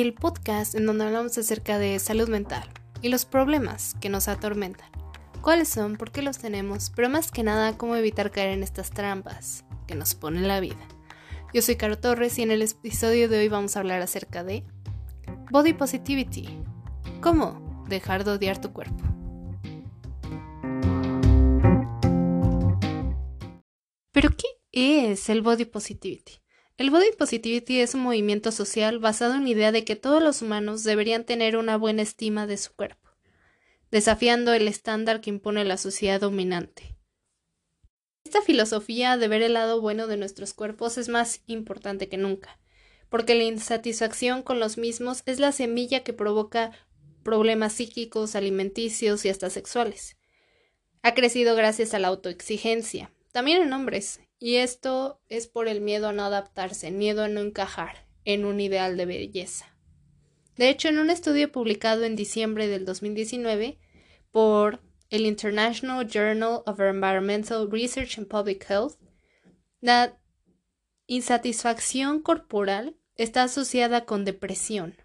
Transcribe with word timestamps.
el 0.00 0.14
podcast 0.14 0.74
en 0.74 0.86
donde 0.86 1.04
hablamos 1.04 1.36
acerca 1.36 1.78
de 1.78 1.98
salud 1.98 2.28
mental 2.28 2.66
y 3.02 3.10
los 3.10 3.26
problemas 3.26 3.94
que 4.00 4.08
nos 4.08 4.26
atormentan, 4.26 4.90
cuáles 5.42 5.68
son, 5.68 5.96
por 5.96 6.12
qué 6.12 6.22
los 6.22 6.38
tenemos, 6.38 6.90
pero 6.96 7.10
más 7.10 7.30
que 7.30 7.42
nada 7.42 7.76
cómo 7.76 7.96
evitar 7.96 8.30
caer 8.30 8.50
en 8.50 8.62
estas 8.62 8.90
trampas 8.90 9.64
que 9.86 9.94
nos 9.94 10.14
pone 10.14 10.40
la 10.40 10.60
vida. 10.60 10.80
Yo 11.52 11.60
soy 11.60 11.76
Caro 11.76 11.98
Torres 11.98 12.38
y 12.38 12.42
en 12.42 12.50
el 12.50 12.62
episodio 12.62 13.28
de 13.28 13.38
hoy 13.38 13.48
vamos 13.48 13.76
a 13.76 13.80
hablar 13.80 14.00
acerca 14.00 14.42
de 14.44 14.64
Body 15.50 15.74
Positivity, 15.74 16.48
cómo 17.20 17.84
dejar 17.88 18.24
de 18.24 18.30
odiar 18.30 18.60
tu 18.60 18.72
cuerpo. 18.72 19.04
¿Pero 24.12 24.30
qué 24.36 24.46
es 24.72 25.28
el 25.28 25.42
body 25.42 25.66
positivity? 25.66 26.41
El 26.78 26.90
body 26.90 27.12
positivity 27.18 27.80
es 27.80 27.94
un 27.94 28.00
movimiento 28.00 28.50
social 28.50 28.98
basado 28.98 29.34
en 29.34 29.44
la 29.44 29.50
idea 29.50 29.72
de 29.72 29.84
que 29.84 29.94
todos 29.94 30.22
los 30.22 30.40
humanos 30.40 30.84
deberían 30.84 31.24
tener 31.24 31.56
una 31.56 31.76
buena 31.76 32.02
estima 32.02 32.46
de 32.46 32.56
su 32.56 32.72
cuerpo, 32.72 33.10
desafiando 33.90 34.54
el 34.54 34.66
estándar 34.66 35.20
que 35.20 35.30
impone 35.30 35.64
la 35.64 35.76
sociedad 35.76 36.20
dominante. 36.20 36.96
Esta 38.24 38.40
filosofía 38.40 39.18
de 39.18 39.28
ver 39.28 39.42
el 39.42 39.52
lado 39.52 39.82
bueno 39.82 40.06
de 40.06 40.16
nuestros 40.16 40.54
cuerpos 40.54 40.96
es 40.96 41.10
más 41.10 41.42
importante 41.46 42.08
que 42.08 42.16
nunca, 42.16 42.58
porque 43.10 43.34
la 43.34 43.42
insatisfacción 43.42 44.42
con 44.42 44.58
los 44.58 44.78
mismos 44.78 45.22
es 45.26 45.38
la 45.38 45.52
semilla 45.52 46.02
que 46.02 46.14
provoca 46.14 46.72
problemas 47.22 47.74
psíquicos, 47.74 48.34
alimenticios 48.34 49.26
y 49.26 49.28
hasta 49.28 49.50
sexuales. 49.50 50.16
Ha 51.02 51.12
crecido 51.12 51.54
gracias 51.54 51.92
a 51.92 51.98
la 51.98 52.08
autoexigencia, 52.08 53.12
también 53.32 53.60
en 53.60 53.72
hombres, 53.74 54.20
y 54.42 54.56
esto 54.56 55.22
es 55.28 55.46
por 55.46 55.68
el 55.68 55.80
miedo 55.80 56.08
a 56.08 56.12
no 56.12 56.24
adaptarse, 56.24 56.90
miedo 56.90 57.22
a 57.22 57.28
no 57.28 57.38
encajar 57.38 58.08
en 58.24 58.44
un 58.44 58.58
ideal 58.58 58.96
de 58.96 59.06
belleza. 59.06 59.78
De 60.56 60.68
hecho, 60.68 60.88
en 60.88 60.98
un 60.98 61.10
estudio 61.10 61.52
publicado 61.52 62.02
en 62.02 62.16
diciembre 62.16 62.66
del 62.66 62.84
2019 62.84 63.78
por 64.32 64.82
el 65.10 65.26
International 65.26 66.08
Journal 66.08 66.62
of 66.66 66.80
Environmental 66.80 67.70
Research 67.70 68.18
and 68.18 68.26
Public 68.26 68.68
Health, 68.68 68.98
la 69.80 70.18
insatisfacción 71.06 72.20
corporal 72.20 72.96
está 73.14 73.44
asociada 73.44 74.06
con 74.06 74.24
depresión, 74.24 74.96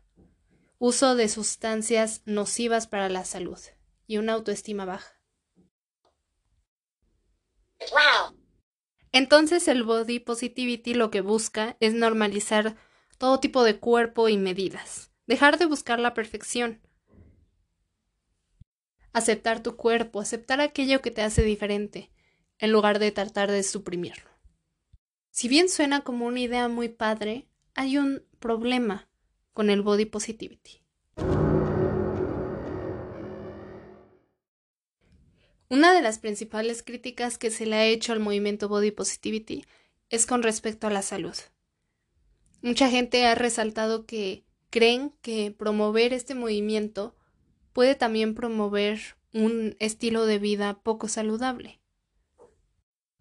uso 0.80 1.14
de 1.14 1.30
sustancias 1.30 2.24
nocivas 2.26 2.88
para 2.88 3.08
la 3.08 3.24
salud 3.24 3.60
y 4.08 4.18
una 4.18 4.34
autoestima 4.34 4.86
baja. 4.86 5.14
Entonces 9.18 9.68
el 9.68 9.82
body 9.82 10.20
positivity 10.20 10.94
lo 10.94 11.10
que 11.10 11.22
busca 11.22 11.76
es 11.80 11.96
normalizar 11.96 12.76
todo 13.18 13.40
tipo 13.40 13.64
de 13.64 13.80
cuerpo 13.80 14.30
y 14.30 14.38
medidas, 14.38 15.12
dejar 15.26 15.58
de 15.58 15.66
buscar 15.66 16.00
la 16.00 16.14
perfección, 16.14 16.80
aceptar 19.14 19.64
tu 19.64 19.76
cuerpo, 19.76 20.20
aceptar 20.20 20.62
aquello 20.62 21.02
que 21.02 21.10
te 21.10 21.24
hace 21.24 21.42
diferente, 21.42 22.12
en 22.60 22.72
lugar 22.72 23.00
de 23.00 23.12
tratar 23.12 23.50
de 23.50 23.64
suprimirlo. 23.64 24.30
Si 25.32 25.48
bien 25.48 25.68
suena 25.68 26.02
como 26.02 26.28
una 26.28 26.42
idea 26.42 26.68
muy 26.68 26.88
padre, 26.88 27.48
hay 27.74 27.98
un 27.98 28.24
problema 28.38 29.10
con 29.52 29.72
el 29.72 29.82
body 29.82 30.06
positivity. 30.06 30.84
Una 35.70 35.94
de 35.94 36.02
las 36.02 36.20
principales 36.20 36.82
críticas 36.82 37.38
que 37.38 37.52
se 37.52 37.66
le 37.66 37.76
ha 37.76 37.86
hecho 37.86 38.14
al 38.14 38.22
movimiento 38.22 38.70
Body 38.70 38.92
Positivity 38.92 39.66
es 40.10 40.26
con 40.26 40.42
respecto 40.42 40.88
a 40.88 40.90
la 40.92 41.02
salud. 41.02 41.36
Mucha 42.62 42.90
gente 42.90 43.26
ha 43.26 43.36
resaltado 43.36 44.06
que 44.06 44.46
creen 44.70 45.14
que 45.22 45.52
promover 45.52 46.14
este 46.14 46.36
movimiento 46.36 47.16
puede 47.74 47.96
también 47.96 48.34
promover 48.34 49.00
un 49.34 49.76
estilo 49.80 50.26
de 50.26 50.40
vida 50.40 50.82
poco 50.82 51.10
saludable. 51.10 51.82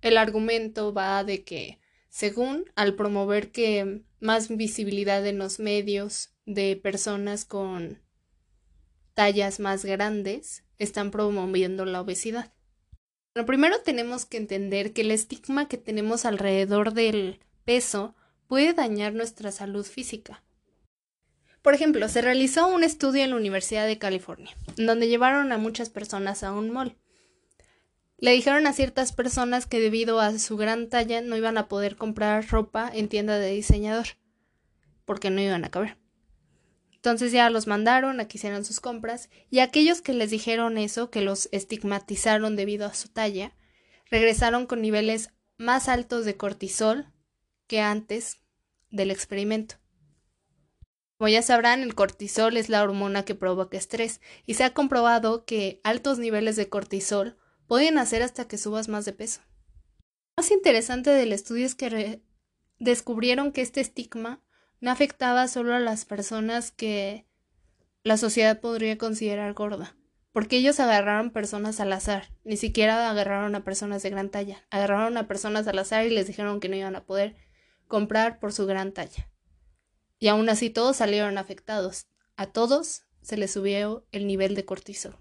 El 0.01 0.17
argumento 0.17 0.95
va 0.95 1.25
de 1.25 1.43
que, 1.43 1.81
según 2.09 2.71
al 2.77 2.95
promover 2.95 3.51
que 3.51 4.03
más 4.21 4.49
visibilidad 4.49 5.27
en 5.27 5.39
los 5.39 5.59
medios 5.59 6.31
de 6.45 6.77
personas 6.77 7.45
con 7.45 8.01
tallas 9.15 9.59
más 9.59 9.85
grandes, 9.85 10.63
están 10.79 11.11
promoviendo 11.11 11.85
la 11.85 12.01
obesidad. 12.01 12.53
Lo 13.35 13.45
primero 13.45 13.81
tenemos 13.83 14.25
que 14.25 14.39
entender 14.39 14.93
que 14.93 15.03
el 15.03 15.11
estigma 15.11 15.69
que 15.69 15.77
tenemos 15.77 16.25
alrededor 16.25 16.95
del 16.95 17.41
peso 17.65 18.15
puede 18.47 18.73
dañar 18.73 19.13
nuestra 19.13 19.53
salud 19.53 19.85
física. 19.85 20.43
Por 21.61 21.75
ejemplo, 21.75 22.09
se 22.09 22.23
realizó 22.23 22.69
un 22.69 22.85
estudio 22.85 23.25
en 23.25 23.31
la 23.31 23.37
Universidad 23.37 23.87
de 23.87 23.99
California, 23.99 24.57
donde 24.77 25.09
llevaron 25.09 25.53
a 25.53 25.59
muchas 25.59 25.91
personas 25.91 26.45
a 26.45 26.53
un 26.53 26.71
mall. 26.71 26.97
Le 28.19 28.31
dijeron 28.31 28.67
a 28.67 28.73
ciertas 28.73 29.13
personas 29.13 29.67
que 29.67 29.81
debido 29.81 30.21
a 30.21 30.39
su 30.39 30.57
gran 30.57 30.89
talla 30.89 31.21
no 31.21 31.37
iban 31.37 31.59
a 31.59 31.69
poder 31.69 31.97
comprar 31.97 32.49
ropa 32.49 32.91
en 32.95 33.09
tienda 33.09 33.39
de 33.39 33.51
diseñador, 33.51 34.07
porque 35.05 35.29
no 35.29 35.41
iban 35.41 35.65
a 35.65 35.71
caber. 35.71 35.99
Entonces 37.07 37.31
ya 37.31 37.51
los 37.51 37.69
mandaron 37.69 38.19
a 38.19 38.27
que 38.27 38.37
hicieran 38.37 38.65
sus 38.65 38.81
compras 38.81 39.31
y 39.49 39.61
aquellos 39.61 40.03
que 40.03 40.13
les 40.13 40.29
dijeron 40.33 40.77
eso, 40.77 41.09
que 41.09 41.21
los 41.21 41.49
estigmatizaron 41.53 42.57
debido 42.57 42.85
a 42.85 42.95
su 42.95 43.07
talla, 43.07 43.53
regresaron 44.11 44.67
con 44.67 44.83
niveles 44.83 45.31
más 45.57 45.89
altos 45.89 46.25
de 46.25 46.37
cortisol 46.37 47.07
que 47.69 47.81
antes 47.81 48.39
del 48.91 49.13
experimento. 49.13 49.77
Como 51.17 51.29
ya 51.29 51.43
sabrán, 51.43 51.85
el 51.85 51.95
cortisol 51.95 52.57
es 52.57 52.69
la 52.69 52.83
hormona 52.83 53.25
que 53.25 53.37
provoca 53.37 53.79
estrés 53.79 54.21
y 54.45 54.55
se 54.55 54.65
ha 54.65 54.75
comprobado 54.75 55.45
que 55.45 55.81
altos 55.85 56.19
niveles 56.19 56.57
de 56.57 56.69
cortisol 56.69 57.37
pueden 57.69 57.99
hacer 57.99 58.25
hasta 58.25 58.49
que 58.49 58.59
subas 58.59 58.89
más 58.89 59.05
de 59.05 59.13
peso. 59.13 59.43
Lo 60.37 60.43
más 60.43 60.51
interesante 60.51 61.11
del 61.11 61.33
estudio 61.33 61.67
es 61.67 61.77
que 61.77 62.21
descubrieron 62.81 63.53
que 63.53 63.61
este 63.63 63.81
estigma 63.81 64.43
no 64.81 64.91
afectaba 64.91 65.49
solo 65.49 65.75
a 65.75 65.81
las 65.81 66.05
personas 66.05 66.71
que 66.71 67.27
la 68.03 68.17
sociedad 68.17 68.61
podría 68.61 68.99
considerar 68.99 69.53
gorda, 69.55 69.97
porque 70.33 70.59
ellos 70.59 70.79
agarraron 70.81 71.31
personas 71.31 71.81
al 71.81 71.93
azar, 71.93 72.33
ni 72.45 72.57
siquiera 72.57 73.11
agarraron 73.11 73.55
a 73.55 73.65
personas 73.65 74.03
de 74.03 74.11
gran 74.11 74.31
talla, 74.31 74.65
agarraron 74.71 75.17
a 75.17 75.27
personas 75.27 75.67
al 75.67 75.79
azar 75.79 76.07
y 76.07 76.11
les 76.11 76.27
dijeron 76.27 76.61
que 76.61 76.69
no 76.69 76.77
iban 76.77 76.97
a 76.97 77.05
poder 77.05 77.37
comprar 77.89 78.39
por 78.39 78.53
su 78.53 78.67
gran 78.67 78.93
talla. 78.93 79.31
Y 80.19 80.29
aún 80.29 80.49
así 80.49 80.71
todos 80.71 80.97
salieron 80.97 81.39
afectados, 81.39 82.07
a 82.37 82.47
todos 82.47 83.03
se 83.23 83.37
les 83.37 83.51
subió 83.53 84.07
el 84.13 84.27
nivel 84.27 84.55
de 84.55 84.65
cortisol. 84.65 85.17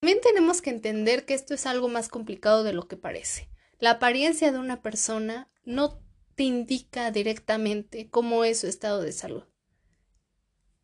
También 0.00 0.20
tenemos 0.22 0.62
que 0.62 0.70
entender 0.70 1.24
que 1.24 1.34
esto 1.34 1.54
es 1.54 1.66
algo 1.66 1.88
más 1.88 2.08
complicado 2.08 2.62
de 2.62 2.72
lo 2.72 2.86
que 2.86 2.96
parece. 2.96 3.50
La 3.80 3.92
apariencia 3.92 4.52
de 4.52 4.58
una 4.58 4.82
persona 4.82 5.50
no 5.64 6.00
te 6.38 6.44
indica 6.44 7.10
directamente 7.10 8.10
cómo 8.10 8.44
es 8.44 8.60
su 8.60 8.68
estado 8.68 9.02
de 9.02 9.10
salud. 9.10 9.42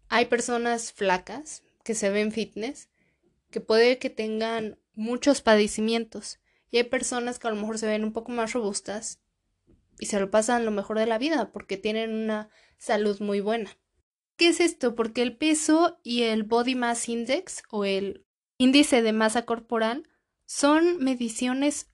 Hay 0.09 0.27
personas 0.27 0.93
flacas 0.93 1.63
que 1.85 1.95
se 1.95 2.11
ven 2.11 2.33
fitness, 2.33 2.91
que 3.53 3.61
puede 3.61 4.01
que 4.01 4.11
tengan 4.11 4.81
muchos 4.95 5.43
padecimientos, 5.43 6.41
y 6.73 6.79
hay 6.79 6.83
personas 6.83 7.39
que 7.39 7.47
a 7.47 7.51
lo 7.53 7.57
mejor 7.57 7.79
se 7.79 7.87
ven 7.87 8.03
un 8.03 8.13
poco 8.13 8.33
más 8.33 8.53
robustas 8.53 9.21
y 10.01 10.07
se 10.07 10.19
lo 10.19 10.29
pasan 10.29 10.65
lo 10.65 10.73
mejor 10.73 10.99
de 10.99 11.07
la 11.07 11.19
vida 11.19 11.53
porque 11.53 11.77
tienen 11.77 12.13
una 12.13 12.49
salud 12.77 13.21
muy 13.21 13.39
buena. 13.39 13.79
¿Qué 14.37 14.49
es 14.49 14.59
esto? 14.59 14.97
Porque 14.97 15.23
el 15.23 15.37
peso 15.37 16.01
y 16.03 16.25
el 16.25 16.43
Body 16.43 16.75
Mass 16.75 17.09
Index 17.09 17.63
o 17.71 17.85
el 17.85 18.27
índice 18.59 19.03
de 19.03 19.13
masa 19.13 19.45
corporal 19.45 20.09
son 20.47 20.99
mediciones 20.99 21.94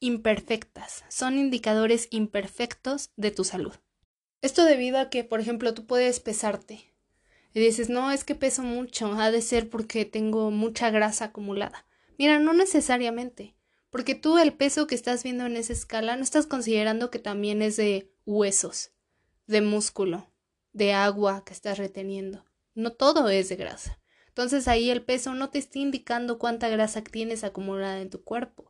imperfectas, 0.00 1.04
son 1.08 1.38
indicadores 1.38 2.08
imperfectos 2.10 3.10
de 3.16 3.30
tu 3.30 3.44
salud. 3.44 3.74
Esto 4.40 4.64
debido 4.64 4.98
a 4.98 5.10
que, 5.10 5.24
por 5.24 5.40
ejemplo, 5.40 5.74
tú 5.74 5.86
puedes 5.86 6.20
pesarte 6.20 6.94
y 7.52 7.60
dices, 7.60 7.88
no, 7.88 8.10
es 8.10 8.24
que 8.24 8.34
peso 8.34 8.62
mucho, 8.62 9.12
ha 9.14 9.30
de 9.30 9.42
ser 9.42 9.68
porque 9.68 10.04
tengo 10.04 10.50
mucha 10.50 10.90
grasa 10.90 11.26
acumulada. 11.26 11.86
Mira, 12.18 12.38
no 12.38 12.52
necesariamente, 12.52 13.56
porque 13.90 14.14
tú 14.14 14.38
el 14.38 14.52
peso 14.52 14.86
que 14.86 14.94
estás 14.94 15.22
viendo 15.22 15.46
en 15.46 15.56
esa 15.56 15.72
escala 15.72 16.16
no 16.16 16.22
estás 16.22 16.46
considerando 16.46 17.10
que 17.10 17.18
también 17.18 17.62
es 17.62 17.76
de 17.76 18.12
huesos, 18.26 18.92
de 19.46 19.62
músculo, 19.62 20.30
de 20.72 20.92
agua 20.92 21.44
que 21.44 21.52
estás 21.52 21.78
reteniendo. 21.78 22.44
no 22.74 22.92
todo 22.92 23.28
es 23.28 23.48
de 23.48 23.56
grasa. 23.56 23.98
Entonces 24.28 24.68
ahí 24.68 24.90
el 24.90 25.02
peso 25.02 25.34
no 25.34 25.50
te 25.50 25.58
está 25.58 25.80
indicando 25.80 26.38
cuánta 26.38 26.68
grasa 26.68 27.02
tienes 27.02 27.42
acumulada 27.42 28.00
en 28.00 28.10
tu 28.10 28.22
cuerpo. 28.22 28.67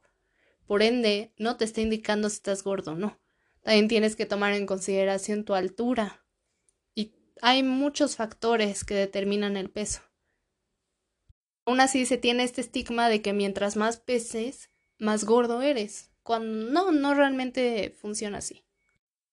Por 0.69 0.83
ende, 0.83 1.33
no 1.39 1.57
te 1.57 1.65
está 1.65 1.81
indicando 1.81 2.29
si 2.29 2.37
estás 2.37 2.63
gordo 2.63 2.93
o 2.93 2.95
no. 2.95 3.19
También 3.63 3.89
tienes 3.89 4.17
que 4.17 4.27
tomar 4.27 4.53
en 4.53 4.67
consideración 4.67 5.47
tu 5.47 5.55
altura. 5.55 6.27
Y 6.95 7.15
hay 7.41 7.63
muchos 7.63 8.17
factores 8.17 8.85
que 8.85 8.95
determinan 8.95 9.57
el 9.57 9.71
peso. 9.71 10.03
Aún 11.65 11.81
así 11.81 12.05
se 12.05 12.19
tiene 12.19 12.43
este 12.43 12.61
estigma 12.61 13.09
de 13.09 13.23
que 13.23 13.33
mientras 13.33 13.77
más 13.77 13.97
peses, 13.97 14.69
más 14.99 15.25
gordo 15.25 15.63
eres. 15.63 16.11
Cuando 16.23 16.71
no, 16.71 16.93
no 16.93 17.15
realmente 17.15 17.97
funciona 17.99 18.39
así. 18.39 18.63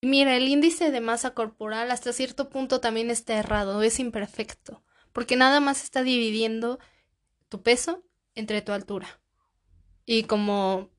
Mira, 0.01 0.37
el 0.37 0.47
índice 0.47 0.89
de 0.89 1.01
masa 1.01 1.33
corporal 1.33 1.91
hasta 1.91 2.13
cierto 2.13 2.49
punto 2.49 2.79
también 2.79 3.11
está 3.11 3.37
errado, 3.37 3.81
es 3.81 3.99
imperfecto, 3.99 4.85
porque 5.11 5.35
nada 5.35 5.59
más 5.59 5.83
está 5.83 6.01
dividiendo 6.01 6.79
tu 7.49 7.61
peso 7.61 8.05
entre 8.35 8.61
tu 8.61 8.71
altura. 8.71 9.19
Y 10.05 10.23
como 10.23 10.94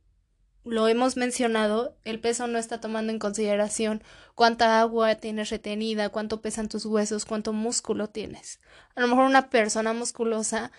lo 0.67 0.89
hemos 0.89 1.17
mencionado, 1.17 1.97
el 2.05 2.21
peso 2.21 2.47
no 2.47 2.59
está 2.59 2.81
tomando 2.81 3.13
en 3.13 3.19
consideración 3.19 4.03
cuánta 4.35 4.81
agua 4.81 5.15
tienes 5.15 5.51
retenida, 5.51 6.09
cuánto 6.09 6.43
pesan 6.43 6.69
tus 6.69 6.85
huesos, 6.85 7.25
cuánto 7.25 7.53
músculo 7.53 8.09
tienes. 8.09 8.59
A 8.95 9.01
lo 9.01 9.07
mejor 9.07 9.27
una 9.27 9.49
persona 9.49 9.93
musculosa 9.93 10.73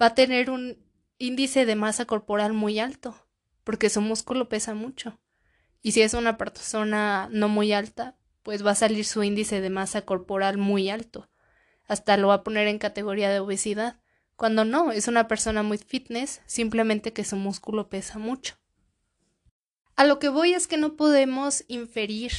va 0.00 0.06
a 0.06 0.14
tener 0.14 0.50
un 0.50 0.78
índice 1.18 1.66
de 1.66 1.76
masa 1.76 2.04
corporal 2.04 2.52
muy 2.52 2.78
alto, 2.78 3.14
porque 3.64 3.90
su 3.90 4.00
músculo 4.00 4.48
pesa 4.48 4.74
mucho. 4.74 5.20
Y 5.82 5.92
si 5.92 6.02
es 6.02 6.14
una 6.14 6.36
persona 6.36 7.28
no 7.30 7.48
muy 7.48 7.72
alta, 7.72 8.16
pues 8.42 8.66
va 8.66 8.72
a 8.72 8.76
salir 8.76 9.04
su 9.04 9.22
índice 9.22 9.60
de 9.60 9.70
masa 9.70 10.02
corporal 10.02 10.58
muy 10.58 10.90
alto. 10.90 11.30
Hasta 11.86 12.16
lo 12.16 12.28
va 12.28 12.34
a 12.34 12.44
poner 12.44 12.68
en 12.68 12.78
categoría 12.78 13.30
de 13.30 13.40
obesidad, 13.40 14.00
cuando 14.36 14.64
no, 14.64 14.92
es 14.92 15.08
una 15.08 15.26
persona 15.26 15.62
muy 15.62 15.78
fitness, 15.78 16.42
simplemente 16.46 17.12
que 17.12 17.24
su 17.24 17.34
músculo 17.34 17.88
pesa 17.88 18.18
mucho. 18.18 18.54
A 19.98 20.04
lo 20.04 20.20
que 20.20 20.28
voy 20.28 20.54
es 20.54 20.68
que 20.68 20.76
no 20.76 20.94
podemos 20.94 21.64
inferir 21.66 22.30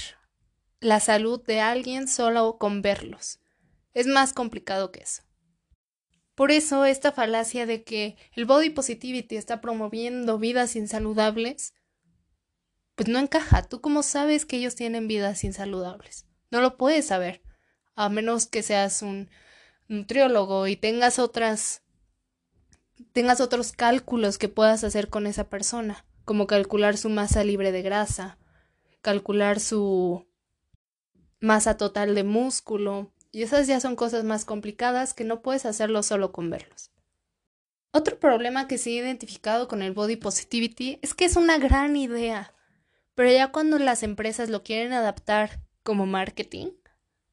la 0.79 1.01
salud 1.01 1.43
de 1.45 1.59
alguien 1.59 2.07
solo 2.07 2.57
con 2.57 2.81
verlos. 2.81 3.41
Es 3.93 4.07
más 4.07 4.31
complicado 4.31 4.93
que 4.93 5.01
eso. 5.01 5.23
Por 6.35 6.51
eso 6.51 6.85
esta 6.85 7.11
falacia 7.11 7.65
de 7.65 7.83
que 7.83 8.15
el 8.31 8.45
body 8.45 8.69
positivity 8.69 9.35
está 9.35 9.59
promoviendo 9.59 10.39
vidas 10.39 10.77
insaludables, 10.77 11.73
pues 12.95 13.09
no 13.09 13.19
encaja. 13.19 13.63
¿Tú 13.63 13.81
cómo 13.81 14.03
sabes 14.03 14.45
que 14.45 14.55
ellos 14.55 14.75
tienen 14.75 15.09
vidas 15.09 15.43
insaludables? 15.43 16.27
No 16.51 16.61
lo 16.61 16.77
puedes 16.77 17.07
saber, 17.07 17.41
a 17.93 18.07
menos 18.07 18.47
que 18.47 18.63
seas 18.63 19.01
un 19.01 19.29
nutriólogo 19.89 20.65
y 20.67 20.77
tengas 20.77 21.19
otras 21.19 21.81
tengas 23.11 23.41
otros 23.41 23.73
cálculos 23.73 24.37
que 24.37 24.47
puedas 24.47 24.85
hacer 24.85 25.09
con 25.09 25.27
esa 25.27 25.49
persona 25.49 26.05
como 26.29 26.45
calcular 26.45 26.95
su 26.95 27.09
masa 27.09 27.43
libre 27.43 27.71
de 27.71 27.81
grasa, 27.81 28.37
calcular 29.01 29.59
su 29.59 30.27
masa 31.39 31.75
total 31.75 32.13
de 32.13 32.23
músculo, 32.23 33.11
y 33.31 33.41
esas 33.41 33.65
ya 33.65 33.79
son 33.79 33.95
cosas 33.95 34.23
más 34.25 34.45
complicadas 34.45 35.15
que 35.15 35.23
no 35.23 35.41
puedes 35.41 35.65
hacerlo 35.65 36.03
solo 36.03 36.31
con 36.31 36.51
verlos. 36.51 36.91
Otro 37.91 38.19
problema 38.19 38.67
que 38.67 38.77
se 38.77 38.91
ha 38.91 39.01
identificado 39.01 39.67
con 39.67 39.81
el 39.81 39.91
body 39.91 40.17
positivity 40.17 40.99
es 41.01 41.15
que 41.15 41.25
es 41.25 41.35
una 41.35 41.57
gran 41.57 41.95
idea, 41.97 42.53
pero 43.15 43.31
ya 43.31 43.51
cuando 43.51 43.79
las 43.79 44.03
empresas 44.03 44.49
lo 44.49 44.61
quieren 44.61 44.93
adaptar 44.93 45.63
como 45.81 46.05
marketing, 46.05 46.73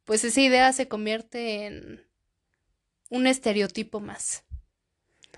pues 0.06 0.25
esa 0.25 0.40
idea 0.40 0.72
se 0.72 0.88
convierte 0.88 1.66
en 1.66 2.06
un 3.10 3.26
estereotipo 3.26 4.00
más. 4.00 4.44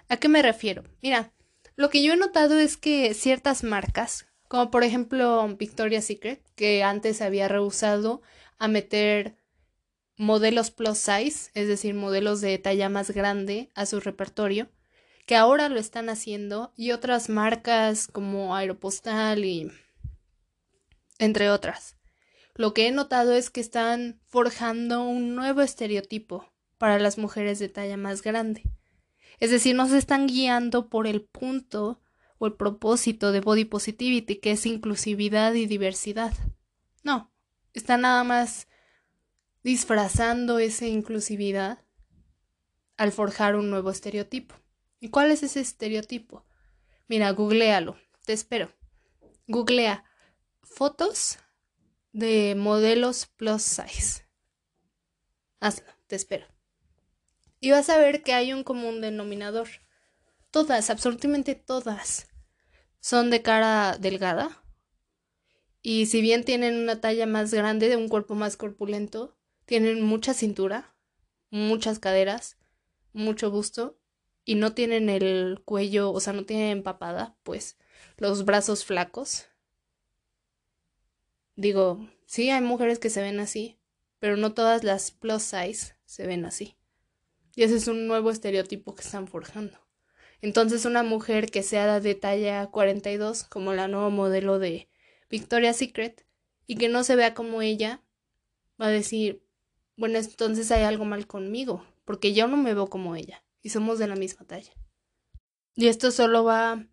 ¿A 0.08 0.16
qué 0.16 0.28
me 0.28 0.42
refiero? 0.42 0.84
Mira, 1.02 1.32
lo 1.78 1.90
que 1.90 2.02
yo 2.02 2.12
he 2.12 2.16
notado 2.16 2.58
es 2.58 2.76
que 2.76 3.14
ciertas 3.14 3.62
marcas, 3.62 4.26
como 4.48 4.68
por 4.68 4.82
ejemplo 4.82 5.46
Victoria's 5.56 6.06
Secret, 6.06 6.42
que 6.56 6.82
antes 6.82 7.22
había 7.22 7.46
rehusado 7.46 8.20
a 8.58 8.66
meter 8.66 9.36
modelos 10.16 10.72
plus 10.72 10.98
size, 10.98 11.52
es 11.54 11.68
decir, 11.68 11.94
modelos 11.94 12.40
de 12.40 12.58
talla 12.58 12.88
más 12.88 13.12
grande 13.12 13.70
a 13.76 13.86
su 13.86 14.00
repertorio, 14.00 14.68
que 15.24 15.36
ahora 15.36 15.68
lo 15.68 15.78
están 15.78 16.08
haciendo, 16.08 16.72
y 16.76 16.90
otras 16.90 17.28
marcas 17.28 18.08
como 18.08 18.56
Aeropostal 18.56 19.44
y 19.44 19.70
entre 21.20 21.48
otras. 21.48 21.94
Lo 22.56 22.74
que 22.74 22.88
he 22.88 22.90
notado 22.90 23.34
es 23.34 23.50
que 23.50 23.60
están 23.60 24.20
forjando 24.26 25.04
un 25.04 25.36
nuevo 25.36 25.60
estereotipo 25.60 26.52
para 26.76 26.98
las 26.98 27.18
mujeres 27.18 27.60
de 27.60 27.68
talla 27.68 27.96
más 27.96 28.22
grande. 28.22 28.64
Es 29.40 29.50
decir, 29.50 29.74
no 29.76 29.86
se 29.86 29.98
están 29.98 30.26
guiando 30.26 30.88
por 30.88 31.06
el 31.06 31.22
punto 31.22 32.00
o 32.38 32.46
el 32.46 32.54
propósito 32.54 33.32
de 33.32 33.40
Body 33.40 33.64
Positivity, 33.64 34.36
que 34.36 34.52
es 34.52 34.66
inclusividad 34.66 35.54
y 35.54 35.66
diversidad. 35.66 36.32
No, 37.02 37.32
están 37.72 38.02
nada 38.02 38.24
más 38.24 38.68
disfrazando 39.62 40.58
esa 40.58 40.86
inclusividad 40.86 41.84
al 42.96 43.12
forjar 43.12 43.54
un 43.56 43.70
nuevo 43.70 43.90
estereotipo. 43.90 44.56
¿Y 45.00 45.10
cuál 45.10 45.30
es 45.30 45.42
ese 45.42 45.60
estereotipo? 45.60 46.44
Mira, 47.06 47.30
googlealo, 47.30 47.96
te 48.24 48.32
espero. 48.32 48.72
Googlea 49.46 50.04
fotos 50.62 51.38
de 52.12 52.54
modelos 52.56 53.26
plus 53.26 53.62
size. 53.62 54.26
Hazlo, 55.60 55.86
te 56.06 56.16
espero 56.16 56.57
y 57.60 57.70
vas 57.70 57.88
a 57.90 57.98
ver 57.98 58.22
que 58.22 58.32
hay 58.32 58.52
un 58.52 58.64
común 58.64 59.00
denominador. 59.00 59.68
Todas, 60.50 60.90
absolutamente 60.90 61.54
todas, 61.54 62.28
son 63.00 63.30
de 63.30 63.42
cara 63.42 63.96
delgada. 63.98 64.62
Y 65.82 66.06
si 66.06 66.20
bien 66.20 66.44
tienen 66.44 66.76
una 66.76 67.00
talla 67.00 67.26
más 67.26 67.52
grande, 67.52 67.88
de 67.88 67.96
un 67.96 68.08
cuerpo 68.08 68.34
más 68.34 68.56
corpulento, 68.56 69.36
tienen 69.64 70.02
mucha 70.02 70.34
cintura, 70.34 70.94
muchas 71.50 71.98
caderas, 71.98 72.56
mucho 73.12 73.50
busto 73.50 73.98
y 74.44 74.54
no 74.54 74.72
tienen 74.72 75.10
el 75.10 75.60
cuello, 75.64 76.10
o 76.10 76.20
sea, 76.20 76.32
no 76.32 76.44
tienen 76.44 76.78
empapada, 76.78 77.36
pues 77.42 77.76
los 78.16 78.44
brazos 78.44 78.84
flacos. 78.84 79.46
Digo, 81.54 82.08
sí, 82.24 82.50
hay 82.50 82.62
mujeres 82.62 82.98
que 82.98 83.10
se 83.10 83.20
ven 83.20 83.40
así, 83.40 83.78
pero 84.18 84.36
no 84.36 84.54
todas 84.54 84.84
las 84.84 85.10
plus 85.10 85.42
size 85.42 85.96
se 86.06 86.26
ven 86.26 86.44
así. 86.44 86.77
Y 87.58 87.64
ese 87.64 87.74
es 87.74 87.88
un 87.88 88.06
nuevo 88.06 88.30
estereotipo 88.30 88.94
que 88.94 89.02
están 89.02 89.26
forjando. 89.26 89.76
Entonces 90.42 90.84
una 90.84 91.02
mujer 91.02 91.50
que 91.50 91.64
sea 91.64 91.98
de 91.98 92.14
talla 92.14 92.68
42, 92.68 93.42
como 93.42 93.72
la 93.72 93.88
nueva 93.88 94.10
modelo 94.10 94.60
de 94.60 94.88
Victoria's 95.28 95.78
Secret, 95.78 96.24
y 96.68 96.76
que 96.76 96.88
no 96.88 97.02
se 97.02 97.16
vea 97.16 97.34
como 97.34 97.60
ella, 97.60 98.00
va 98.80 98.86
a 98.86 98.90
decir, 98.90 99.42
bueno, 99.96 100.20
entonces 100.20 100.70
hay 100.70 100.84
algo 100.84 101.04
mal 101.04 101.26
conmigo, 101.26 101.84
porque 102.04 102.32
yo 102.32 102.46
no 102.46 102.56
me 102.56 102.74
veo 102.74 102.86
como 102.86 103.16
ella, 103.16 103.42
y 103.60 103.70
somos 103.70 103.98
de 103.98 104.06
la 104.06 104.14
misma 104.14 104.46
talla. 104.46 104.72
Y 105.74 105.88
esto 105.88 106.12
solo 106.12 106.44
va 106.44 106.86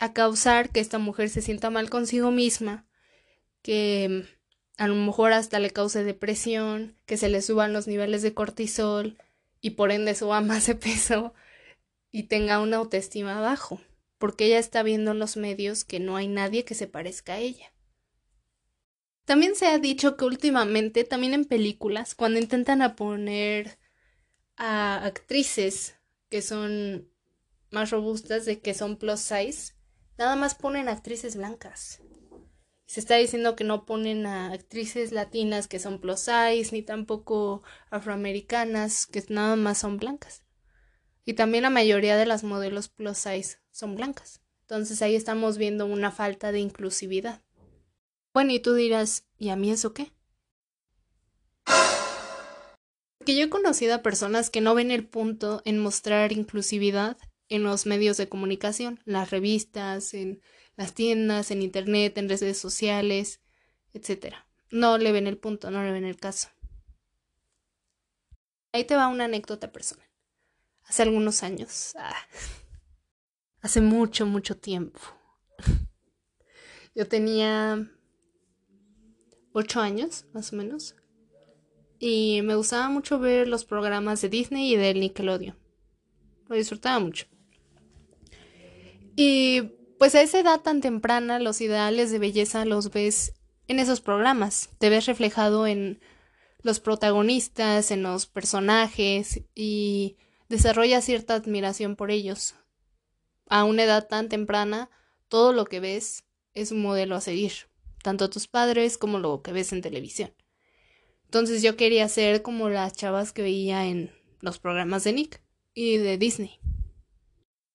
a 0.00 0.12
causar 0.12 0.70
que 0.70 0.80
esta 0.80 0.98
mujer 0.98 1.28
se 1.28 1.40
sienta 1.40 1.70
mal 1.70 1.88
consigo 1.88 2.32
misma, 2.32 2.84
que 3.62 4.26
a 4.76 4.88
lo 4.88 4.96
mejor 4.96 5.32
hasta 5.32 5.60
le 5.60 5.70
cause 5.70 6.02
depresión, 6.02 6.98
que 7.06 7.16
se 7.16 7.28
le 7.28 7.40
suban 7.42 7.72
los 7.72 7.86
niveles 7.86 8.22
de 8.22 8.34
cortisol, 8.34 9.18
y 9.64 9.70
por 9.70 9.92
ende 9.92 10.14
suba 10.14 10.40
más 10.42 10.66
de 10.66 10.74
peso 10.74 11.32
y 12.12 12.24
tenga 12.24 12.60
una 12.60 12.76
autoestima 12.76 13.40
bajo, 13.40 13.80
porque 14.18 14.44
ella 14.44 14.58
está 14.58 14.82
viendo 14.82 15.12
en 15.12 15.18
los 15.18 15.38
medios 15.38 15.84
que 15.84 16.00
no 16.00 16.16
hay 16.16 16.28
nadie 16.28 16.66
que 16.66 16.74
se 16.74 16.86
parezca 16.86 17.32
a 17.32 17.38
ella. 17.38 17.72
También 19.24 19.56
se 19.56 19.66
ha 19.66 19.78
dicho 19.78 20.18
que 20.18 20.26
últimamente, 20.26 21.04
también 21.04 21.32
en 21.32 21.46
películas, 21.46 22.14
cuando 22.14 22.38
intentan 22.38 22.82
a 22.82 22.94
poner 22.94 23.78
a 24.56 25.02
actrices 25.06 25.96
que 26.28 26.42
son 26.42 27.10
más 27.70 27.90
robustas, 27.90 28.44
de 28.44 28.60
que 28.60 28.74
son 28.74 28.98
plus 28.98 29.20
size, 29.20 29.72
nada 30.18 30.36
más 30.36 30.54
ponen 30.54 30.90
actrices 30.90 31.36
blancas. 31.36 32.02
Se 32.94 33.00
está 33.00 33.16
diciendo 33.16 33.56
que 33.56 33.64
no 33.64 33.86
ponen 33.86 34.24
a 34.24 34.52
actrices 34.52 35.10
latinas 35.10 35.66
que 35.66 35.80
son 35.80 35.98
plus 35.98 36.20
size, 36.20 36.68
ni 36.70 36.80
tampoco 36.80 37.64
afroamericanas, 37.90 39.08
que 39.08 39.20
nada 39.30 39.56
más 39.56 39.78
son 39.78 39.96
blancas. 39.96 40.44
Y 41.24 41.32
también 41.32 41.62
la 41.62 41.70
mayoría 41.70 42.16
de 42.16 42.24
las 42.24 42.44
modelos 42.44 42.86
plus 42.88 43.18
size 43.18 43.58
son 43.72 43.96
blancas. 43.96 44.42
Entonces 44.60 45.02
ahí 45.02 45.16
estamos 45.16 45.58
viendo 45.58 45.86
una 45.86 46.12
falta 46.12 46.52
de 46.52 46.60
inclusividad. 46.60 47.42
Bueno, 48.32 48.52
y 48.52 48.60
tú 48.60 48.74
dirás, 48.74 49.26
¿y 49.38 49.48
a 49.48 49.56
mí 49.56 49.72
eso 49.72 49.92
qué? 49.92 50.12
Porque 53.18 53.36
yo 53.36 53.46
he 53.46 53.50
conocido 53.50 53.96
a 53.96 54.02
personas 54.02 54.50
que 54.50 54.60
no 54.60 54.72
ven 54.76 54.92
el 54.92 55.04
punto 55.04 55.62
en 55.64 55.80
mostrar 55.80 56.30
inclusividad 56.30 57.18
en 57.48 57.64
los 57.64 57.86
medios 57.86 58.18
de 58.18 58.28
comunicación, 58.28 59.00
las 59.04 59.32
revistas, 59.32 60.14
en 60.14 60.40
las 60.76 60.94
tiendas, 60.94 61.50
en 61.50 61.62
internet, 61.62 62.18
en 62.18 62.28
redes 62.28 62.58
sociales, 62.58 63.40
etc. 63.92 64.34
No 64.70 64.98
le 64.98 65.12
ven 65.12 65.26
el 65.26 65.38
punto, 65.38 65.70
no 65.70 65.82
le 65.82 65.92
ven 65.92 66.04
el 66.04 66.16
caso. 66.16 66.48
Ahí 68.72 68.84
te 68.84 68.96
va 68.96 69.08
una 69.08 69.26
anécdota 69.26 69.70
personal. 69.70 70.06
Hace 70.84 71.02
algunos 71.02 71.42
años, 71.42 71.94
ah, 71.98 72.14
hace 73.60 73.80
mucho, 73.80 74.26
mucho 74.26 74.56
tiempo, 74.56 75.00
yo 76.94 77.08
tenía 77.08 77.90
ocho 79.52 79.80
años, 79.80 80.26
más 80.34 80.52
o 80.52 80.56
menos, 80.56 80.96
y 81.98 82.42
me 82.42 82.56
gustaba 82.56 82.88
mucho 82.90 83.18
ver 83.18 83.48
los 83.48 83.64
programas 83.64 84.20
de 84.20 84.28
Disney 84.28 84.74
y 84.74 84.76
del 84.76 85.00
Nickelodeon. 85.00 85.56
Lo 86.48 86.56
disfrutaba 86.56 86.98
mucho. 86.98 87.26
Y 89.16 89.72
pues 89.98 90.14
a 90.14 90.22
esa 90.22 90.40
edad 90.40 90.60
tan 90.60 90.80
temprana 90.80 91.38
los 91.38 91.60
ideales 91.60 92.10
de 92.10 92.18
belleza 92.18 92.64
los 92.64 92.90
ves 92.90 93.34
en 93.68 93.78
esos 93.78 94.00
programas. 94.00 94.70
Te 94.78 94.90
ves 94.90 95.06
reflejado 95.06 95.66
en 95.66 96.00
los 96.62 96.80
protagonistas, 96.80 97.90
en 97.90 98.02
los 98.02 98.26
personajes 98.26 99.42
y 99.54 100.16
desarrollas 100.48 101.04
cierta 101.04 101.34
admiración 101.34 101.96
por 101.96 102.10
ellos. 102.10 102.54
A 103.48 103.64
una 103.64 103.84
edad 103.84 104.08
tan 104.08 104.28
temprana, 104.28 104.90
todo 105.28 105.52
lo 105.52 105.66
que 105.66 105.80
ves 105.80 106.24
es 106.54 106.72
un 106.72 106.82
modelo 106.82 107.16
a 107.16 107.20
seguir, 107.20 107.52
tanto 108.02 108.30
tus 108.30 108.46
padres 108.48 108.96
como 108.96 109.18
lo 109.18 109.42
que 109.42 109.52
ves 109.52 109.72
en 109.72 109.82
televisión. 109.82 110.32
Entonces 111.24 111.62
yo 111.62 111.76
quería 111.76 112.08
ser 112.08 112.42
como 112.42 112.68
las 112.68 112.94
chavas 112.94 113.32
que 113.32 113.42
veía 113.42 113.86
en 113.86 114.12
los 114.40 114.58
programas 114.58 115.04
de 115.04 115.12
Nick 115.12 115.42
y 115.74 115.96
de 115.96 116.16
Disney. 116.16 116.58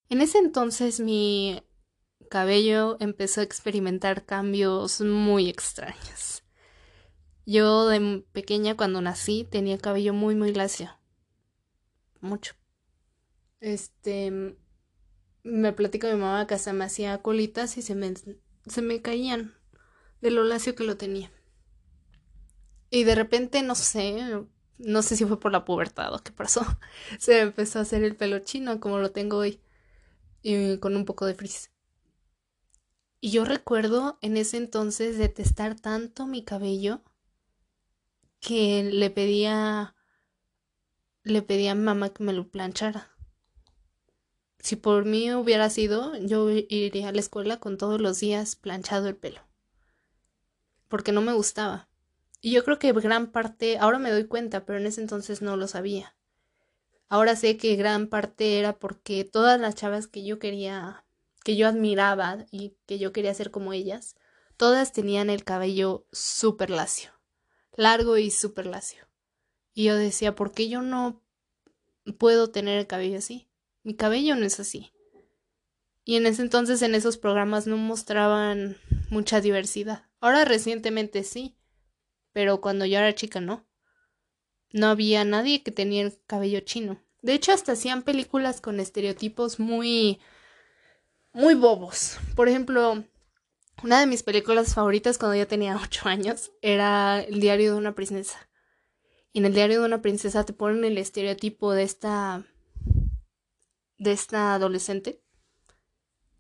En 0.10 0.22
ese 0.22 0.40
entonces 0.40 1.00
mi 1.00 1.62
cabello 2.30 2.98
empezó 3.00 3.42
a 3.42 3.44
experimentar 3.44 4.26
cambios 4.26 5.02
muy 5.02 5.50
extraños. 5.50 6.44
Yo 7.46 7.88
de 7.88 8.24
pequeña 8.32 8.78
cuando 8.78 9.02
nací 9.02 9.48
tenía 9.50 9.78
cabello 9.78 10.14
muy 10.14 10.36
muy 10.36 10.54
lacio. 10.54 10.98
Mucho. 12.22 12.54
Este 13.60 14.56
me 15.44 15.74
platica 15.74 16.08
mi 16.08 16.20
mamá 16.20 16.48
que 16.48 16.54
hasta 16.54 16.74
me 16.74 16.86
hacía 16.86 17.22
colitas 17.22 17.78
y 17.78 17.82
se 17.82 17.96
me, 17.96 18.14
se 18.66 18.82
me 18.82 19.02
caían 19.02 19.56
de 20.22 20.32
lo 20.32 20.44
lacio 20.44 20.76
que 20.76 20.84
lo 20.84 20.98
tenía. 20.98 21.32
Y 22.90 23.04
de 23.04 23.16
repente, 23.16 23.62
no 23.62 23.76
sé, 23.76 24.46
no 24.78 25.02
sé 25.02 25.16
si 25.16 25.26
fue 25.26 25.40
por 25.40 25.52
la 25.52 25.66
pubertad 25.66 26.14
o 26.14 26.24
qué 26.24 26.32
pasó, 26.32 26.66
se 27.20 27.42
empezó 27.42 27.80
a 27.80 27.84
hacer 27.84 28.04
el 28.04 28.16
pelo 28.16 28.40
chino 28.40 28.80
como 28.80 29.00
lo 29.00 29.12
tengo 29.12 29.38
hoy, 29.38 29.62
y 30.42 30.78
con 30.78 30.96
un 30.96 31.06
poco 31.06 31.26
de 31.26 31.36
frizz. 31.36 31.70
Y 33.22 33.32
yo 33.32 33.46
recuerdo 33.46 34.18
en 34.22 34.38
ese 34.38 34.58
entonces 34.58 35.18
detestar 35.18 35.80
tanto 35.80 36.26
mi 36.26 36.44
cabello 36.44 37.02
que 38.40 38.84
le 38.84 39.10
pedía 39.10 39.96
le 41.24 41.42
pedía 41.42 41.72
a 41.72 41.76
mamá 41.76 42.10
que 42.10 42.24
me 42.24 42.34
lo 42.34 42.50
planchara. 42.50 43.10
Si 44.60 44.76
por 44.76 45.06
mí 45.06 45.34
hubiera 45.34 45.70
sido, 45.70 46.16
yo 46.18 46.50
iría 46.50 47.10
a 47.10 47.12
la 47.12 47.20
escuela 47.20 47.60
con 47.60 47.78
todos 47.78 48.02
los 48.02 48.20
días 48.20 48.56
planchado 48.56 49.08
el 49.08 49.16
pelo. 49.16 49.42
Porque 50.88 51.12
no 51.12 51.22
me 51.22 51.34
gustaba. 51.34 51.88
Y 52.42 52.52
yo 52.52 52.64
creo 52.64 52.80
que 52.80 52.92
gran 52.94 53.32
parte, 53.32 53.78
ahora 53.78 54.00
me 54.00 54.12
doy 54.12 54.26
cuenta, 54.26 54.66
pero 54.66 54.80
en 54.80 54.86
ese 54.86 55.02
entonces 55.02 55.42
no 55.42 55.56
lo 55.56 55.68
sabía. 55.68 56.16
Ahora 57.08 57.36
sé 57.36 57.58
que 57.58 57.76
gran 57.76 58.08
parte 58.08 58.60
era 58.60 58.78
porque 58.78 59.24
todas 59.24 59.60
las 59.60 59.76
chavas 59.76 60.08
que 60.08 60.24
yo 60.24 60.40
quería, 60.40 61.06
que 61.50 61.56
yo 61.56 61.68
admiraba 61.68 62.46
y 62.52 62.76
que 62.86 63.00
yo 63.00 63.12
quería 63.12 63.34
ser 63.34 63.50
como 63.50 63.74
ellas, 63.74 64.16
todas 64.56 64.94
tenían 64.94 65.32
el 65.32 65.44
cabello 65.44 66.06
súper 66.12 66.70
lacio, 66.70 67.10
largo 67.76 68.18
y 68.18 68.30
súper 68.30 68.68
lacio. 68.68 69.08
Y 69.74 69.86
yo 69.86 69.96
decía, 69.96 70.36
¿por 70.36 70.52
qué 70.52 70.70
yo 70.70 70.84
no 70.84 71.24
puedo 72.20 72.52
tener 72.52 72.78
el 72.78 72.86
cabello 72.86 73.18
así? 73.18 73.50
Mi 73.82 73.96
cabello 73.96 74.36
no 74.36 74.46
es 74.46 74.60
así. 74.60 74.94
Y 76.06 76.18
en 76.18 76.28
ese 76.28 76.44
entonces 76.44 76.84
en 76.84 76.94
esos 76.94 77.18
programas 77.18 77.66
no 77.66 77.78
mostraban 77.78 78.78
mucha 79.10 79.42
diversidad. 79.42 80.06
Ahora 80.20 80.46
recientemente 80.46 81.24
sí, 81.24 81.58
pero 82.32 82.62
cuando 82.62 82.86
yo 82.86 83.00
era 83.00 83.16
chica 83.16 83.42
no. 83.42 83.68
No 84.72 84.86
había 84.86 85.24
nadie 85.24 85.64
que 85.64 85.72
tenía 85.72 86.04
el 86.04 86.16
cabello 86.28 86.60
chino. 86.60 87.04
De 87.24 87.34
hecho, 87.34 87.54
hasta 87.54 87.72
hacían 87.72 88.04
películas 88.04 88.62
con 88.62 88.80
estereotipos 88.80 89.60
muy 89.60 90.20
muy 91.34 91.56
bobos. 91.56 92.18
Por 92.36 92.48
ejemplo, 92.48 93.04
una 93.84 94.00
de 94.00 94.08
mis 94.08 94.24
películas 94.24 94.74
favoritas 94.74 95.18
cuando 95.18 95.36
yo 95.36 95.48
tenía 95.48 95.80
ocho 95.84 96.08
años 96.08 96.52
era 96.62 97.22
El 97.22 97.40
diario 97.40 97.74
de 97.74 97.78
una 97.78 97.96
princesa. 97.96 98.50
Y 99.32 99.40
en 99.40 99.46
el 99.46 99.54
diario 99.54 99.80
de 99.80 99.86
una 99.86 100.02
princesa 100.02 100.44
te 100.44 100.54
ponen 100.54 100.84
el 100.84 100.98
estereotipo 100.98 101.74
de 101.74 101.84
esta 101.84 102.46
de 103.98 104.14
esta 104.14 104.54
adolescente 104.54 105.22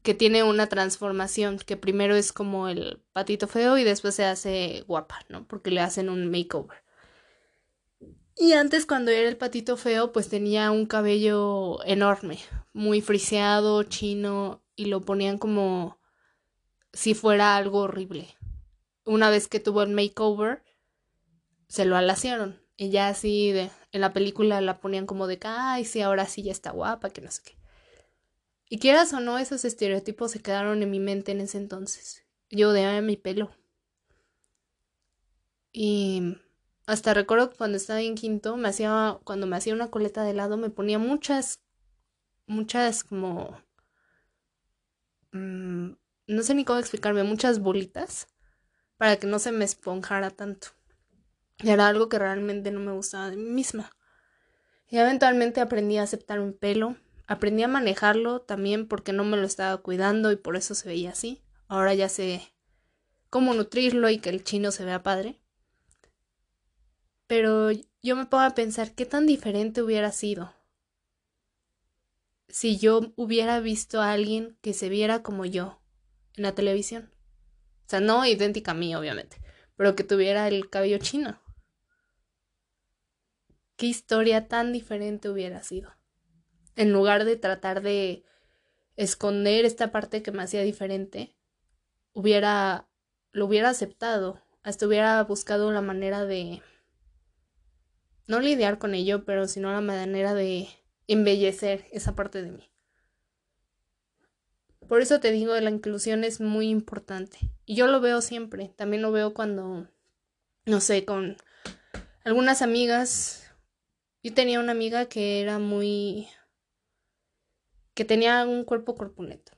que 0.02 0.14
tiene 0.14 0.44
una 0.44 0.68
transformación, 0.68 1.60
que 1.60 1.76
primero 1.76 2.16
es 2.16 2.32
como 2.32 2.70
el 2.70 3.04
patito 3.12 3.48
feo 3.48 3.78
y 3.78 3.84
después 3.84 4.16
se 4.16 4.24
hace 4.24 4.86
guapa, 4.88 5.20
¿no? 5.28 5.46
Porque 5.46 5.72
le 5.72 5.82
hacen 5.82 6.10
un 6.10 6.32
makeover. 6.32 6.84
Y 8.38 8.54
antes 8.54 8.86
cuando 8.86 9.12
era 9.12 9.28
el 9.28 9.36
patito 9.36 9.76
feo, 9.76 10.14
pues 10.14 10.30
tenía 10.30 10.72
un 10.72 10.86
cabello 10.86 11.84
enorme, 11.84 12.40
muy 12.72 13.02
friseado, 13.02 13.84
chino, 13.84 14.64
y 14.80 14.86
lo 14.86 15.02
ponían 15.02 15.38
como 15.38 16.00
si 16.94 17.14
fuera 17.14 17.58
algo 17.58 17.80
horrible. 17.80 18.38
Una 19.04 19.30
vez 19.30 19.50
que 19.50 19.60
tuvo 19.60 19.84
el 19.84 19.90
makeover, 19.90 20.64
se 21.68 21.84
lo 21.84 21.98
alaciaron. 21.98 22.62
Y 22.78 22.90
ya 22.90 23.10
así 23.10 23.52
de, 23.52 23.72
en 23.92 24.00
la 24.00 24.14
película 24.14 24.62
la 24.62 24.80
ponían 24.80 25.06
como 25.06 25.28
de, 25.28 25.38
ay, 25.44 25.84
sí, 25.84 26.02
ahora 26.02 26.28
sí 26.28 26.44
ya 26.44 26.54
está 26.54 26.72
guapa, 26.72 27.10
que 27.10 27.20
no 27.20 27.30
sé 27.30 27.42
qué. 27.44 27.58
Y 28.70 28.80
quieras 28.80 29.12
o 29.12 29.20
no, 29.20 29.38
esos 29.38 29.66
estereotipos 29.66 30.32
se 30.32 30.42
quedaron 30.42 30.82
en 30.82 30.90
mi 30.90 31.02
mente 31.02 31.34
en 31.34 31.42
ese 31.42 31.58
entonces. 31.58 32.26
Yo 32.50 32.70
odiaba 32.70 33.02
mi 33.02 33.18
pelo. 33.18 33.52
Y 35.74 36.38
hasta 36.86 37.14
recuerdo 37.14 37.50
que 37.50 37.58
cuando 37.58 37.76
estaba 37.76 38.00
en 38.00 38.16
quinto, 38.16 38.56
me 38.56 38.70
hacía, 38.70 39.20
cuando 39.26 39.46
me 39.46 39.58
hacía 39.58 39.74
una 39.74 39.92
coleta 39.92 40.24
de 40.24 40.32
helado, 40.32 40.56
me 40.56 40.70
ponía 40.70 41.00
muchas, 41.00 41.60
muchas 42.48 43.04
como, 43.04 43.62
mm, 45.32 45.92
no 46.28 46.44
sé 46.44 46.54
ni 46.54 46.66
cómo 46.66 46.80
explicarme, 46.80 47.24
muchas 47.24 47.60
bolitas 47.60 48.28
para 48.98 49.18
que 49.18 49.28
no 49.28 49.40
se 49.40 49.52
me 49.52 49.66
esponjara 49.66 50.30
tanto. 50.32 50.70
Y 51.60 51.70
era 51.70 51.88
algo 51.88 52.10
que 52.10 52.20
realmente 52.20 52.72
no 52.72 52.80
me 52.80 52.92
gustaba 52.92 53.30
de 53.30 53.38
mí 53.38 53.50
misma. 53.50 53.92
Y 54.88 54.98
eventualmente 54.98 55.62
aprendí 55.62 55.98
a 55.98 56.04
aceptar 56.04 56.40
mi 56.40 56.52
pelo, 56.52 56.96
Aprendí 57.30 57.62
a 57.62 57.68
manejarlo 57.68 58.42
también 58.42 58.88
porque 58.88 59.14
no 59.14 59.24
me 59.24 59.38
lo 59.38 59.44
estaba 59.44 59.78
cuidando 59.78 60.32
y 60.32 60.36
por 60.36 60.56
eso 60.56 60.74
se 60.74 60.90
veía 60.90 61.12
así. 61.12 61.44
Ahora 61.68 61.94
ya 61.94 62.10
sé 62.10 62.42
cómo 63.30 63.54
nutrirlo 63.54 64.10
y 64.10 64.18
que 64.18 64.32
el 64.32 64.44
chino 64.44 64.72
se 64.72 64.84
vea 64.84 65.04
padre. 65.04 65.40
Pero 67.28 67.70
yo 68.02 68.16
me 68.16 68.26
pongo 68.26 68.46
a 68.46 68.56
pensar 68.56 68.96
qué 68.96 69.06
tan 69.06 69.28
diferente 69.28 69.84
hubiera 69.84 70.12
sido 70.12 70.56
si 72.50 72.78
yo 72.78 73.14
hubiera 73.16 73.60
visto 73.60 74.02
a 74.02 74.12
alguien 74.12 74.58
que 74.62 74.74
se 74.74 74.90
viera 74.90 75.24
como 75.24 75.46
yo 75.46 75.82
en 76.36 76.44
la 76.44 76.56
televisión. 76.56 77.12
O 77.86 77.90
sea, 77.90 78.00
no 78.00 78.26
idéntica 78.26 78.72
a 78.72 78.76
mí, 78.76 78.96
obviamente, 78.96 79.42
pero 79.76 79.96
que 79.96 80.04
tuviera 80.04 80.48
el 80.48 80.70
cabello 80.70 80.98
chino. 81.00 81.42
¿Qué 83.78 83.86
historia 83.86 84.48
tan 84.48 84.74
diferente 84.74 85.30
hubiera 85.30 85.64
sido? 85.64 86.00
en 86.80 86.94
lugar 86.94 87.26
de 87.26 87.36
tratar 87.36 87.82
de 87.82 88.24
esconder 88.96 89.66
esta 89.66 89.92
parte 89.92 90.24
que 90.24 90.32
me 90.32 90.44
hacía 90.44 90.62
diferente, 90.62 91.36
hubiera, 92.14 92.88
lo 93.34 93.48
hubiera 93.48 93.68
aceptado, 93.68 94.42
hasta 94.64 94.88
hubiera 94.88 95.22
buscado 95.26 95.74
la 95.74 95.82
manera 95.82 96.24
de, 96.24 96.62
no 98.28 98.40
lidiar 98.40 98.80
con 98.80 98.96
ello, 98.96 99.26
pero 99.26 99.46
sino 99.46 99.74
la 99.74 99.82
manera 99.82 100.34
de 100.34 100.70
embellecer 101.10 101.88
esa 101.92 102.16
parte 102.16 102.42
de 102.42 102.52
mí. 102.52 102.72
Por 104.88 105.02
eso 105.02 105.20
te 105.20 105.32
digo, 105.32 105.60
la 105.60 105.70
inclusión 105.70 106.24
es 106.24 106.40
muy 106.40 106.70
importante. 106.70 107.38
Y 107.66 107.76
yo 107.76 107.88
lo 107.88 108.00
veo 108.00 108.22
siempre. 108.22 108.74
También 108.76 109.02
lo 109.02 109.12
veo 109.12 109.34
cuando, 109.34 109.88
no 110.66 110.82
sé, 110.82 111.06
con 111.06 111.38
algunas 112.24 112.62
amigas. 112.62 113.52
Yo 114.24 114.34
tenía 114.34 114.60
una 114.60 114.72
amiga 114.72 115.06
que 115.06 115.42
era 115.42 115.60
muy 115.60 116.28
que 117.94 118.06
tenía 118.06 118.46
un 118.46 118.64
cuerpo 118.64 118.96
corpulento. 118.96 119.52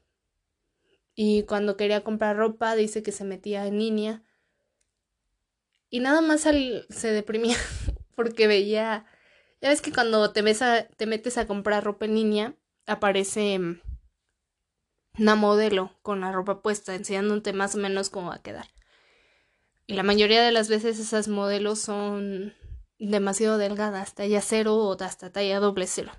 Y 1.14 1.44
cuando 1.44 1.78
quería 1.78 2.04
comprar 2.04 2.38
ropa, 2.38 2.76
dice 2.76 3.04
que 3.04 3.12
se 3.12 3.24
metía 3.24 3.68
en 3.68 3.78
línea. 3.78 4.24
Y 5.90 6.00
nada 6.00 6.22
más 6.22 6.42
se 6.42 7.12
deprimía 7.12 7.58
porque 8.16 8.48
veía. 8.48 9.06
Ya 9.62 9.70
ves 9.70 9.82
que 9.82 9.94
cuando 9.94 10.32
te, 10.32 10.44
te 10.44 11.06
metes 11.06 11.38
a 11.38 11.48
comprar 11.48 11.84
ropa 11.84 12.06
en 12.06 12.16
línea, 12.16 12.56
aparece 12.88 13.60
mm, 13.60 13.82
una 15.20 15.36
modelo 15.36 15.98
con 16.02 16.22
la 16.22 16.32
ropa 16.32 16.62
puesta, 16.62 16.96
enseñándote 16.96 17.54
más 17.54 17.76
o 17.76 17.78
menos 17.78 18.10
cómo 18.10 18.30
va 18.30 18.36
a 18.36 18.42
quedar. 18.42 18.68
Y 19.86 19.94
la 19.94 20.04
mayoría 20.04 20.42
de 20.42 20.52
las 20.52 20.68
veces 20.68 21.00
esas 21.00 21.28
modelos 21.28 21.80
son 21.80 22.56
demasiado 22.98 23.58
delgada, 23.58 24.02
hasta 24.02 24.24
talla 24.24 24.42
cero 24.42 24.78
o 24.78 25.02
hasta 25.02 25.32
talla 25.32 25.60
doble 25.60 25.86
cero. 25.86 26.12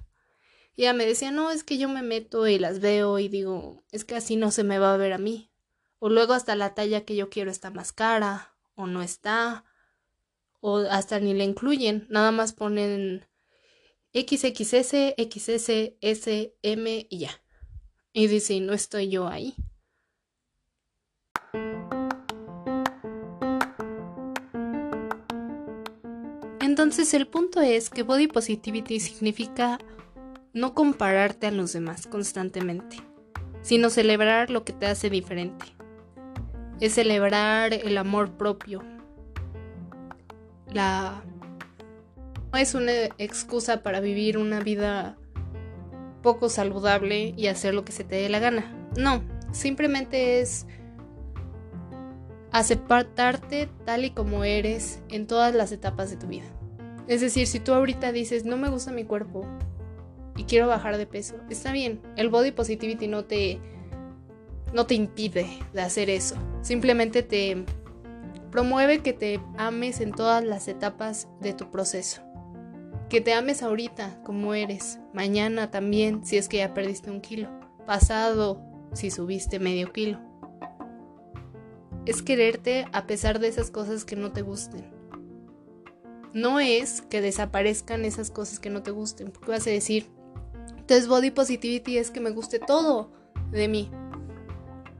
Y 0.74 0.82
ella 0.82 0.92
me 0.92 1.06
decía, 1.06 1.30
no, 1.30 1.50
es 1.50 1.64
que 1.64 1.78
yo 1.78 1.88
me 1.88 2.02
meto 2.02 2.46
y 2.46 2.58
las 2.58 2.80
veo 2.80 3.18
y 3.18 3.28
digo, 3.28 3.82
es 3.90 4.04
que 4.04 4.14
así 4.14 4.36
no 4.36 4.50
se 4.50 4.64
me 4.64 4.78
va 4.78 4.94
a 4.94 4.96
ver 4.96 5.12
a 5.12 5.18
mí. 5.18 5.50
O 5.98 6.08
luego 6.08 6.32
hasta 6.32 6.56
la 6.56 6.74
talla 6.74 7.04
que 7.04 7.16
yo 7.16 7.28
quiero 7.28 7.50
está 7.50 7.70
más 7.70 7.92
cara, 7.92 8.56
o 8.74 8.86
no 8.86 9.02
está, 9.02 9.64
o 10.60 10.78
hasta 10.78 11.20
ni 11.20 11.34
le 11.34 11.44
incluyen, 11.44 12.06
nada 12.08 12.30
más 12.30 12.52
ponen 12.52 13.26
XXS, 14.14 15.14
XS, 15.16 15.94
S, 16.00 16.54
M 16.62 17.06
y 17.08 17.18
ya. 17.18 17.30
Y 18.12 18.26
dice, 18.26 18.60
no 18.60 18.74
estoy 18.74 19.08
yo 19.08 19.26
ahí. 19.26 19.54
Entonces 26.60 27.14
el 27.14 27.26
punto 27.26 27.60
es 27.60 27.90
que 27.90 28.02
body 28.02 28.28
positivity 28.28 29.00
significa 29.00 29.78
no 30.52 30.74
compararte 30.74 31.46
a 31.46 31.50
los 31.50 31.72
demás 31.72 32.06
constantemente, 32.06 32.96
sino 33.62 33.88
celebrar 33.88 34.50
lo 34.50 34.64
que 34.64 34.72
te 34.72 34.86
hace 34.86 35.08
diferente. 35.08 35.66
Es 36.80 36.94
celebrar 36.94 37.72
el 37.72 37.96
amor 37.96 38.36
propio. 38.36 38.82
La 40.72 41.22
es 42.60 42.74
una 42.74 42.92
excusa 43.18 43.82
para 43.82 44.00
vivir 44.00 44.38
una 44.38 44.60
vida 44.60 45.16
poco 46.22 46.48
saludable 46.48 47.34
y 47.36 47.46
hacer 47.48 47.74
lo 47.74 47.84
que 47.84 47.92
se 47.92 48.04
te 48.04 48.16
dé 48.16 48.28
la 48.28 48.38
gana. 48.38 48.72
No, 48.96 49.22
simplemente 49.52 50.40
es 50.40 50.66
aceptarte 52.52 53.68
tal 53.84 54.04
y 54.04 54.10
como 54.10 54.44
eres 54.44 55.00
en 55.08 55.26
todas 55.26 55.54
las 55.54 55.72
etapas 55.72 56.10
de 56.10 56.16
tu 56.16 56.26
vida. 56.26 56.46
Es 57.08 57.20
decir, 57.20 57.46
si 57.46 57.58
tú 57.58 57.72
ahorita 57.72 58.12
dices, 58.12 58.44
no 58.44 58.56
me 58.56 58.68
gusta 58.68 58.92
mi 58.92 59.04
cuerpo 59.04 59.44
y 60.36 60.44
quiero 60.44 60.68
bajar 60.68 60.96
de 60.96 61.06
peso, 61.06 61.36
está 61.50 61.72
bien. 61.72 62.00
El 62.16 62.28
body 62.28 62.52
positivity 62.52 63.08
no 63.08 63.24
te, 63.24 63.58
no 64.72 64.86
te 64.86 64.94
impide 64.94 65.48
de 65.72 65.80
hacer 65.80 66.10
eso. 66.10 66.36
Simplemente 66.60 67.22
te 67.22 67.64
promueve 68.50 69.00
que 69.00 69.12
te 69.12 69.40
ames 69.56 70.00
en 70.00 70.12
todas 70.12 70.44
las 70.44 70.68
etapas 70.68 71.28
de 71.40 71.54
tu 71.54 71.70
proceso. 71.70 72.22
Que 73.12 73.20
te 73.20 73.34
ames 73.34 73.62
ahorita 73.62 74.22
como 74.24 74.54
eres, 74.54 74.98
mañana 75.12 75.70
también 75.70 76.24
si 76.24 76.38
es 76.38 76.48
que 76.48 76.56
ya 76.56 76.72
perdiste 76.72 77.10
un 77.10 77.20
kilo, 77.20 77.50
pasado 77.84 78.64
si 78.94 79.10
subiste 79.10 79.58
medio 79.58 79.92
kilo. 79.92 80.18
Es 82.06 82.22
quererte 82.22 82.86
a 82.92 83.06
pesar 83.06 83.38
de 83.38 83.48
esas 83.48 83.70
cosas 83.70 84.06
que 84.06 84.16
no 84.16 84.32
te 84.32 84.40
gusten. 84.40 84.90
No 86.32 86.58
es 86.58 87.02
que 87.02 87.20
desaparezcan 87.20 88.06
esas 88.06 88.30
cosas 88.30 88.58
que 88.58 88.70
no 88.70 88.82
te 88.82 88.92
gusten, 88.92 89.30
porque 89.30 89.50
vas 89.50 89.66
a 89.66 89.70
decir, 89.70 90.06
entonces 90.78 91.06
body 91.06 91.32
positivity 91.32 91.98
es 91.98 92.10
que 92.10 92.20
me 92.20 92.30
guste 92.30 92.60
todo 92.60 93.12
de 93.50 93.68
mí. 93.68 93.90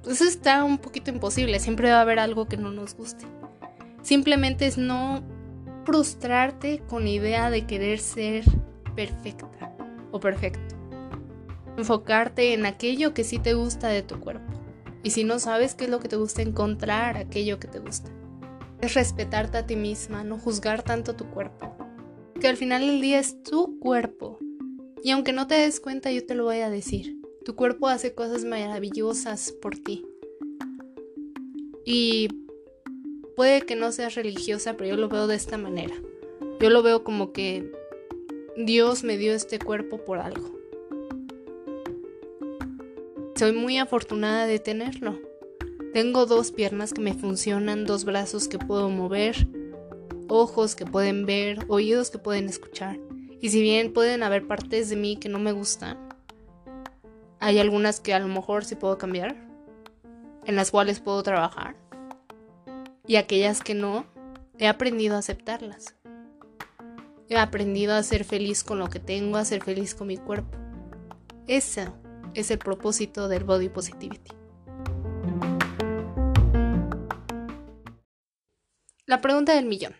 Pues 0.02 0.21
eso 0.21 0.28
está 0.28 0.64
un 0.64 0.76
poquito 0.76 1.11
imposible, 1.11 1.59
siempre 1.61 1.88
va 1.90 1.97
a 1.97 2.02
haber 2.02 2.19
algo 2.19 2.47
que 2.47 2.59
no 2.59 2.73
nos 2.73 2.95
guste. 2.95 3.25
Simplemente 4.02 4.66
es 4.66 4.76
no 4.76 5.23
frustrarte 5.84 6.82
con 6.88 7.08
idea 7.08 7.50
de 7.50 7.66
querer 7.66 7.98
ser 7.98 8.44
perfecta 8.94 9.74
o 10.10 10.20
perfecto. 10.20 10.74
Enfocarte 11.76 12.52
en 12.52 12.66
aquello 12.66 13.14
que 13.14 13.24
sí 13.24 13.38
te 13.38 13.54
gusta 13.54 13.88
de 13.88 14.02
tu 14.02 14.20
cuerpo. 14.20 14.52
Y 15.02 15.10
si 15.10 15.24
no 15.24 15.38
sabes 15.38 15.74
qué 15.74 15.84
es 15.84 15.90
lo 15.90 16.00
que 16.00 16.08
te 16.08 16.16
gusta, 16.16 16.42
encontrar 16.42 17.16
aquello 17.16 17.58
que 17.58 17.68
te 17.68 17.80
gusta. 17.80 18.10
Es 18.80 18.94
respetarte 18.94 19.58
a 19.58 19.66
ti 19.66 19.76
misma, 19.76 20.22
no 20.22 20.38
juzgar 20.38 20.82
tanto 20.82 21.14
tu 21.14 21.26
cuerpo. 21.30 21.74
Que 22.40 22.48
al 22.48 22.56
final 22.56 22.86
del 22.86 23.00
día 23.00 23.18
es 23.18 23.42
tu 23.42 23.78
cuerpo. 23.78 24.38
Y 25.02 25.10
aunque 25.10 25.32
no 25.32 25.47
te 25.47 25.54
des 25.54 25.80
cuenta, 25.80 26.12
yo 26.12 26.25
te 26.25 26.34
lo 26.34 26.45
voy 26.45 26.58
a 26.58 26.71
decir. 26.71 27.18
Tu 27.45 27.56
cuerpo 27.56 27.88
hace 27.88 28.14
cosas 28.14 28.45
maravillosas 28.45 29.52
por 29.52 29.76
ti. 29.78 30.04
Y 31.84 32.28
puede 33.36 33.62
que 33.62 33.76
no 33.76 33.92
seas 33.92 34.14
religiosa, 34.14 34.76
pero 34.76 34.90
yo 34.90 34.97
lo 34.97 35.08
veo 35.08 35.26
de 35.26 35.36
esta 35.36 35.56
manera. 35.56 35.95
Yo 36.60 36.71
lo 36.71 36.82
veo 36.82 37.04
como 37.04 37.32
que 37.32 37.73
Dios 38.56 39.04
me 39.04 39.16
dio 39.16 39.34
este 39.34 39.58
cuerpo 39.58 40.04
por 40.04 40.18
algo. 40.18 40.50
Soy 43.36 43.52
muy 43.52 43.78
afortunada 43.78 44.47
de 44.47 44.58
tenerlo. 44.58 45.18
Tengo 45.92 46.26
dos 46.26 46.52
piernas 46.52 46.92
que 46.92 47.00
me 47.00 47.14
funcionan, 47.14 47.84
dos 47.84 48.04
brazos 48.04 48.49
que 48.49 48.58
puedo 48.58 48.88
mover, 48.88 49.49
ojos 50.28 50.75
que 50.75 50.86
pueden 50.86 51.26
ver, 51.26 51.64
oídos 51.68 52.10
que 52.10 52.18
pueden 52.18 52.49
escuchar. 52.49 52.99
Y 53.40 53.50
si 53.50 53.60
bien 53.60 53.92
pueden 53.92 54.23
haber 54.23 54.47
partes 54.47 54.88
de 54.88 54.97
mí 54.97 55.16
que 55.16 55.28
no 55.28 55.38
me 55.38 55.52
gustan, 55.52 55.99
hay 57.40 57.58
algunas 57.58 58.00
que 58.00 58.14
a 58.14 58.21
lo 58.21 58.28
mejor 58.28 58.64
sí 58.64 58.76
puedo 58.76 58.97
cambiar, 58.99 59.36
en 60.45 60.54
las 60.54 60.71
cuales 60.71 61.00
puedo 61.00 61.23
trabajar 61.23 61.81
y 63.12 63.16
aquellas 63.16 63.60
que 63.60 63.75
no, 63.75 64.06
he 64.58 64.66
aprendido 64.66 65.16
a 65.16 65.18
aceptarlas. 65.18 65.96
He 67.28 67.36
aprendido 67.36 67.92
a 67.92 68.02
ser 68.02 68.25
feliz 68.25 68.64
con 68.64 68.78
lo 68.78 68.88
que 68.88 69.00
tengo, 69.00 69.36
a 69.36 69.44
ser 69.44 69.62
feliz 69.62 69.94
con 69.94 70.06
mi 70.06 70.16
cuerpo. 70.16 70.56
Ese 71.46 71.92
es 72.32 72.50
el 72.50 72.58
propósito 72.58 73.28
del 73.28 73.44
body 73.44 73.68
positivity. 73.68 74.30
La 79.04 79.20
pregunta 79.20 79.56
del 79.56 79.66
millón. 79.66 79.94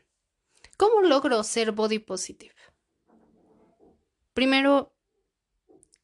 ¿Cómo 0.79 1.03
logro 1.03 1.45
ser 1.45 1.73
body 1.73 1.99
positive? 1.99 2.55
Primero, 4.33 4.97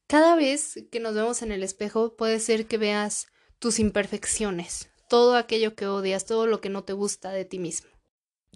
cada 0.05 0.35
vez 0.35 0.85
que 0.91 0.99
nos 0.99 1.15
vemos 1.15 1.41
en 1.41 1.51
el 1.51 1.63
espejo 1.63 2.15
puede 2.15 2.39
ser 2.39 2.67
que 2.67 2.77
veas 2.77 3.25
tus 3.57 3.79
imperfecciones, 3.79 4.91
todo 5.09 5.35
aquello 5.35 5.75
que 5.75 5.87
odias, 5.87 6.25
todo 6.25 6.47
lo 6.47 6.61
que 6.61 6.69
no 6.69 6.85
te 6.85 6.93
gusta 6.93 7.31
de 7.31 7.43
ti 7.43 7.59
mismo. 7.59 7.89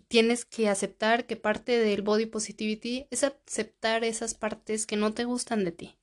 Tienes 0.07 0.45
que 0.45 0.69
aceptar 0.69 1.25
que 1.25 1.35
parte 1.35 1.77
del 1.79 2.03
body 2.03 2.27
positivity 2.27 3.07
es 3.09 3.23
aceptar 3.23 4.03
esas 4.03 4.35
partes 4.35 4.85
que 4.85 4.95
no 4.95 5.13
te 5.13 5.25
gustan 5.25 5.65
de 5.65 5.71
ti, 5.71 5.97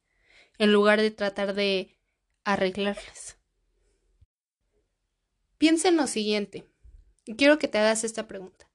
en 0.59 0.73
lugar 0.73 1.01
de 1.01 1.13
tratar 1.13 1.55
de 1.55 1.97
arreglarlas. 2.45 3.39
Piensa 5.57 5.89
en 5.89 5.97
lo 5.97 6.07
siguiente, 6.07 6.67
quiero 7.37 7.59
que 7.59 7.69
te 7.69 7.79
hagas 7.79 8.03
esta 8.03 8.27
pregunta. 8.27 8.69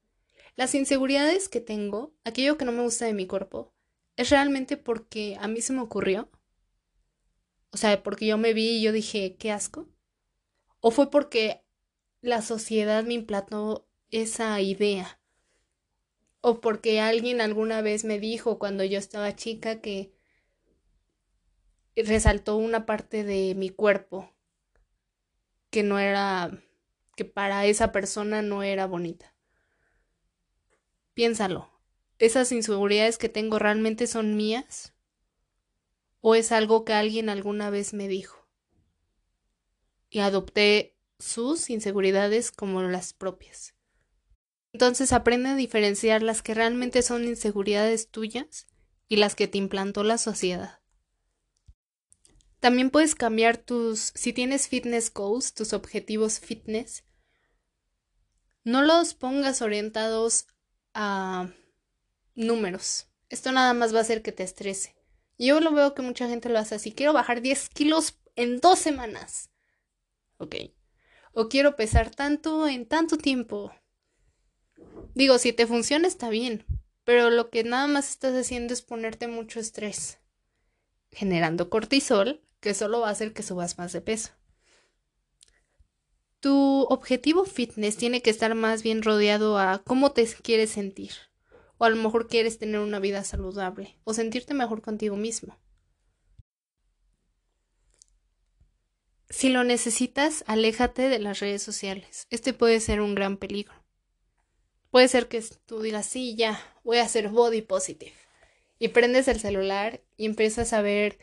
Las 0.56 0.74
inseguridades 0.74 1.50
que 1.50 1.60
tengo, 1.60 2.16
aquello 2.24 2.58
que 2.58 2.64
no 2.64 2.72
me 2.72 2.84
gusta 2.84 3.06
de 3.06 3.14
mi 3.14 3.28
cuerpo, 3.28 3.74
¿es 4.16 4.30
realmente 4.30 4.78
porque 4.78 5.36
a 5.42 5.50
mí 5.50 5.60
se 5.60 5.74
me 5.74 5.82
ocurrió? 5.82 6.30
O 7.72 7.78
sea, 7.78 8.02
porque 8.02 8.26
yo 8.26 8.38
me 8.38 8.54
vi 8.54 8.78
y 8.78 8.82
yo 8.82 8.94
dije, 8.94 9.36
qué 9.36 9.52
asco. 9.52 9.90
¿O 10.80 10.92
fue 10.92 11.12
porque 11.12 11.65
la 12.22 12.42
sociedad 12.42 13.04
me 13.04 13.14
implantó 13.14 13.88
esa 14.10 14.60
idea. 14.62 15.20
O 16.42 16.62
porque 16.62 17.02
alguien 17.02 17.42
alguna 17.42 17.82
vez 17.82 18.04
me 18.04 18.20
dijo 18.20 18.60
cuando 18.60 18.84
yo 18.84 19.00
estaba 19.00 19.36
chica 19.36 19.82
que 19.82 20.14
resaltó 21.96 22.58
una 22.58 22.86
parte 22.86 23.24
de 23.24 23.56
mi 23.56 23.70
cuerpo 23.70 24.32
que 25.70 25.84
no 25.84 26.00
era, 26.00 26.64
que 27.16 27.26
para 27.26 27.66
esa 27.66 27.92
persona 27.92 28.42
no 28.42 28.64
era 28.64 28.86
bonita. 28.86 29.34
Piénsalo, 31.14 31.70
¿esas 32.20 32.52
inseguridades 32.52 33.18
que 33.18 33.30
tengo 33.30 33.60
realmente 33.60 34.08
son 34.08 34.36
mías? 34.36 34.94
¿O 36.22 36.36
es 36.36 36.52
algo 36.52 36.86
que 36.86 36.94
alguien 36.94 37.30
alguna 37.30 37.70
vez 37.70 37.94
me 37.94 38.08
dijo? 38.08 38.48
Y 40.10 40.20
adopté 40.20 40.95
sus 41.20 41.70
inseguridades 41.70 42.52
como 42.52 42.82
las 42.84 43.14
propias. 43.14 43.74
Entonces 44.74 45.14
aprende 45.14 45.50
a 45.50 45.56
diferenciar 45.56 46.22
las 46.22 46.42
que 46.42 46.54
realmente 46.54 47.02
son 47.02 47.24
inseguridades 47.24 48.10
tuyas 48.10 48.68
y 49.08 49.16
las 49.16 49.36
que 49.36 49.48
te 49.48 49.58
implantó 49.58 50.04
la 50.04 50.18
sociedad. 50.18 50.82
También 52.60 52.90
puedes 52.90 53.16
cambiar 53.16 53.58
tus, 53.58 54.12
si 54.16 54.34
tienes 54.34 54.68
fitness 54.68 55.14
goals, 55.14 55.54
tus 55.54 55.74
objetivos 55.74 56.40
fitness, 56.40 57.04
no 58.64 58.82
los 58.82 59.14
pongas 59.14 59.62
orientados 59.62 60.48
a 60.94 61.54
números. 62.34 63.08
Esto 63.30 63.52
nada 63.52 63.74
más 63.74 63.94
va 63.94 64.00
a 64.00 64.02
hacer 64.02 64.22
que 64.22 64.32
te 64.32 64.44
estrese. 64.44 64.96
Yo 65.38 65.60
lo 65.60 65.72
veo 65.72 65.94
que 65.94 66.02
mucha 66.02 66.28
gente 66.28 66.50
lo 66.50 66.60
hace 66.60 66.76
así. 66.76 66.92
Quiero 66.92 67.14
bajar 67.14 67.42
10 67.42 67.70
kilos 67.70 68.20
en 68.36 68.60
dos 68.60 68.80
semanas. 68.80 69.52
Ok 70.38 70.56
o 71.36 71.50
quiero 71.50 71.76
pesar 71.76 72.10
tanto 72.10 72.68
en 72.68 72.88
tanto 72.88 73.18
tiempo. 73.18 73.72
Digo, 75.14 75.38
si 75.38 75.54
te 75.54 75.68
funciona 75.68 76.08
está 76.08 76.30
bien, 76.30 76.66
pero 77.04 77.30
lo 77.30 77.50
que 77.50 77.64
nada 77.64 77.88
más 77.88 78.10
estás 78.10 78.34
haciendo 78.34 78.74
es 78.74 78.82
ponerte 78.82 79.28
mucho 79.28 79.60
estrés, 79.60 80.18
generando 81.12 81.70
cortisol, 81.70 82.42
que 82.62 82.74
solo 82.74 83.02
va 83.02 83.10
a 83.10 83.12
hacer 83.12 83.34
que 83.34 83.44
subas 83.44 83.78
más 83.78 83.92
de 83.92 84.02
peso. 84.02 84.32
Tu 86.40 86.84
objetivo 86.90 87.46
fitness 87.46 87.98
tiene 87.98 88.22
que 88.22 88.30
estar 88.30 88.56
más 88.56 88.82
bien 88.82 89.04
rodeado 89.04 89.58
a 89.60 89.84
cómo 89.84 90.12
te 90.12 90.28
quieres 90.28 90.70
sentir 90.70 91.12
O 91.80 91.86
a 91.86 91.90
lo 91.90 91.96
mejor 91.96 92.28
quieres 92.28 92.60
tener 92.60 92.82
una 92.82 93.00
vida 93.00 93.24
saludable 93.24 93.98
o 94.04 94.14
sentirte 94.14 94.54
mejor 94.54 94.82
contigo 94.82 95.16
mismo. 95.16 95.58
Si 99.36 99.50
lo 99.50 99.66
necesitas, 99.66 100.46
aléjate 100.48 101.10
de 101.10 101.20
las 101.20 101.42
redes 101.42 101.62
sociales. 101.62 102.26
Este 102.30 102.54
puede 102.54 102.80
ser 102.80 103.02
un 103.02 103.16
gran 103.16 103.36
peligro. 103.36 103.74
Puede 104.92 105.10
ser 105.10 105.28
que 105.28 105.44
tú 105.66 105.82
digas, 105.82 106.06
sí, 106.06 106.38
ya, 106.38 106.58
voy 106.86 107.00
a 107.00 107.04
hacer 107.04 107.28
body 107.28 107.62
positive. 107.62 108.14
Y 108.80 108.88
prendes 108.88 109.28
el 109.28 109.42
celular 109.42 110.02
y 110.16 110.26
empiezas 110.26 110.72
a 110.72 110.82
ver 110.82 111.20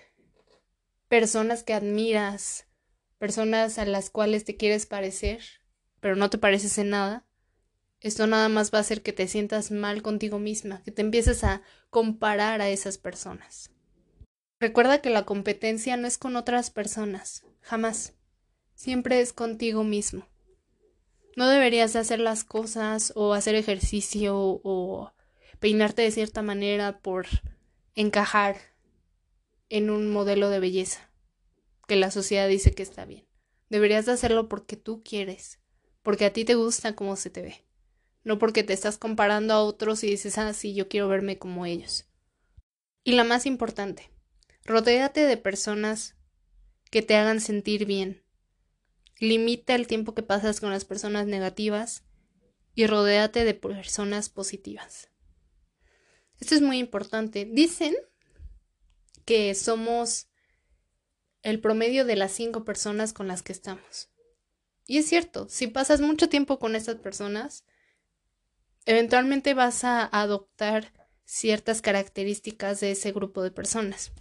personas 1.09 1.62
que 1.62 1.72
admiras, 1.72 2.66
personas 3.16 3.79
a 3.79 3.87
las 3.87 4.11
cuales 4.11 4.44
te 4.44 4.59
quieres 4.59 4.85
parecer, 4.85 5.40
pero 6.01 6.14
no 6.14 6.29
te 6.29 6.37
pareces 6.37 6.77
en 6.77 6.90
nada. 6.90 7.25
Esto 7.98 8.27
nada 8.27 8.51
más 8.51 8.75
va 8.75 8.77
a 8.77 8.83
hacer 8.83 9.01
que 9.01 9.14
te 9.14 9.27
sientas 9.27 9.70
mal 9.70 10.03
contigo 10.03 10.38
misma, 10.38 10.83
que 10.83 10.92
te 10.92 11.01
empieces 11.01 11.44
a 11.44 11.62
comparar 11.88 12.61
a 12.61 12.68
esas 12.68 12.98
personas. 12.98 13.70
Recuerda 14.61 15.01
que 15.01 15.09
la 15.09 15.25
competencia 15.25 15.96
no 15.96 16.07
es 16.07 16.18
con 16.18 16.37
otras 16.37 16.70
personas, 16.70 17.46
jamás. 17.62 18.14
Siempre 18.75 19.20
es 19.20 19.33
contigo 19.33 19.85
mismo. 19.85 20.27
No 21.37 21.48
deberías 21.48 21.92
de 21.94 22.01
hacer 22.01 22.20
las 22.20 22.44
cosas 22.44 23.12
o 23.16 23.33
hacer 23.33 23.55
ejercicio 23.55 24.37
o 24.37 25.12
peinarte 25.61 26.03
de 26.03 26.11
cierta 26.11 26.42
manera 26.42 26.98
por 26.98 27.27
encajar 27.94 28.57
en 29.68 29.88
un 29.88 30.11
modelo 30.11 30.51
de 30.51 30.61
belleza 30.61 31.11
que 31.87 31.96
la 31.96 32.11
sociedad 32.11 32.48
dice 32.48 32.72
que 32.72 32.83
está 32.83 33.05
bien. 33.05 33.27
Deberías 33.70 34.05
de 34.05 34.12
hacerlo 34.12 34.48
porque 34.48 34.77
tú 34.77 35.03
quieres, 35.03 35.59
porque 36.03 36.27
a 36.27 36.33
ti 36.33 36.44
te 36.44 36.55
gusta 36.55 36.94
cómo 36.94 37.16
se 37.16 37.31
te 37.31 37.40
ve, 37.40 37.64
no 38.25 38.38
porque 38.38 38.62
te 38.64 38.75
estás 38.75 38.98
comparando 38.98 39.55
a 39.55 39.62
otros 39.62 40.05
y 40.05 40.09
dices, 40.09 40.37
ah, 40.37 40.53
sí, 40.53 40.75
yo 40.75 40.88
quiero 40.88 41.09
verme 41.09 41.38
como 41.38 41.64
ellos. 41.64 42.07
Y 43.05 43.12
la 43.12 43.25
más 43.25 43.46
importante, 43.46 44.11
rodéate 44.64 45.20
de 45.22 45.37
personas 45.37 46.16
que 46.92 47.00
te 47.00 47.16
hagan 47.16 47.40
sentir 47.40 47.87
bien. 47.87 48.22
Limita 49.18 49.74
el 49.74 49.87
tiempo 49.87 50.14
que 50.14 50.22
pasas 50.22 50.61
con 50.61 50.70
las 50.70 50.85
personas 50.85 51.26
negativas 51.26 52.05
y 52.74 52.87
rodéate 52.87 53.46
de 53.46 53.55
personas 53.55 54.28
positivas. 54.28 55.09
Esto 56.38 56.55
es 56.55 56.61
muy 56.61 56.78
importante. 56.78 57.48
Dicen 57.50 57.96
que 59.24 59.55
somos 59.55 60.28
el 61.40 61.61
promedio 61.61 62.05
de 62.05 62.14
las 62.14 62.33
cinco 62.33 62.62
personas 62.62 63.14
con 63.14 63.26
las 63.26 63.42
que 63.42 63.52
estamos. 63.52 64.11
Y 64.87 64.98
es 64.98 65.09
cierto, 65.09 65.48
si 65.48 65.68
pasas 65.68 66.02
mucho 66.02 66.28
tiempo 66.28 66.59
con 66.59 66.76
estas 66.76 66.96
personas, 66.96 67.64
eventualmente 68.85 69.55
vas 69.55 69.85
a 69.85 70.05
adoptar 70.05 70.92
ciertas 71.24 71.81
características 71.81 72.81
de 72.81 72.90
ese 72.90 73.12
grupo 73.12 73.42
de 73.42 73.50
personas. 73.50 74.12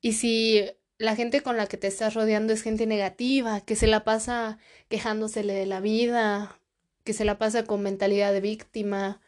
Y 0.00 0.14
si 0.14 0.64
la 0.98 1.14
gente 1.14 1.42
con 1.42 1.56
la 1.56 1.66
que 1.66 1.76
te 1.76 1.86
estás 1.86 2.14
rodeando 2.14 2.52
es 2.52 2.62
gente 2.62 2.86
negativa, 2.86 3.60
que 3.60 3.76
se 3.76 3.86
la 3.86 4.04
pasa 4.04 4.58
quejándosele 4.88 5.54
de 5.54 5.66
la 5.66 5.80
vida, 5.80 6.60
que 7.04 7.12
se 7.12 7.24
la 7.24 7.38
pasa 7.38 7.64
con 7.64 7.82
mentalidad 7.82 8.32
de 8.32 8.40
víctima, 8.40 9.20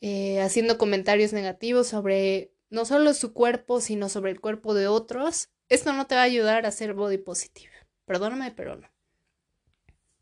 eh, 0.00 0.40
haciendo 0.40 0.78
comentarios 0.78 1.32
negativos 1.32 1.88
sobre 1.88 2.52
no 2.70 2.84
solo 2.84 3.12
su 3.14 3.32
cuerpo, 3.32 3.80
sino 3.80 4.08
sobre 4.08 4.30
el 4.30 4.40
cuerpo 4.40 4.74
de 4.74 4.86
otros, 4.86 5.48
esto 5.68 5.92
no 5.92 6.06
te 6.06 6.14
va 6.14 6.22
a 6.22 6.24
ayudar 6.24 6.66
a 6.66 6.70
ser 6.70 6.94
body 6.94 7.18
positive. 7.18 7.72
Perdóname, 8.04 8.52
pero 8.52 8.76
no. 8.76 8.88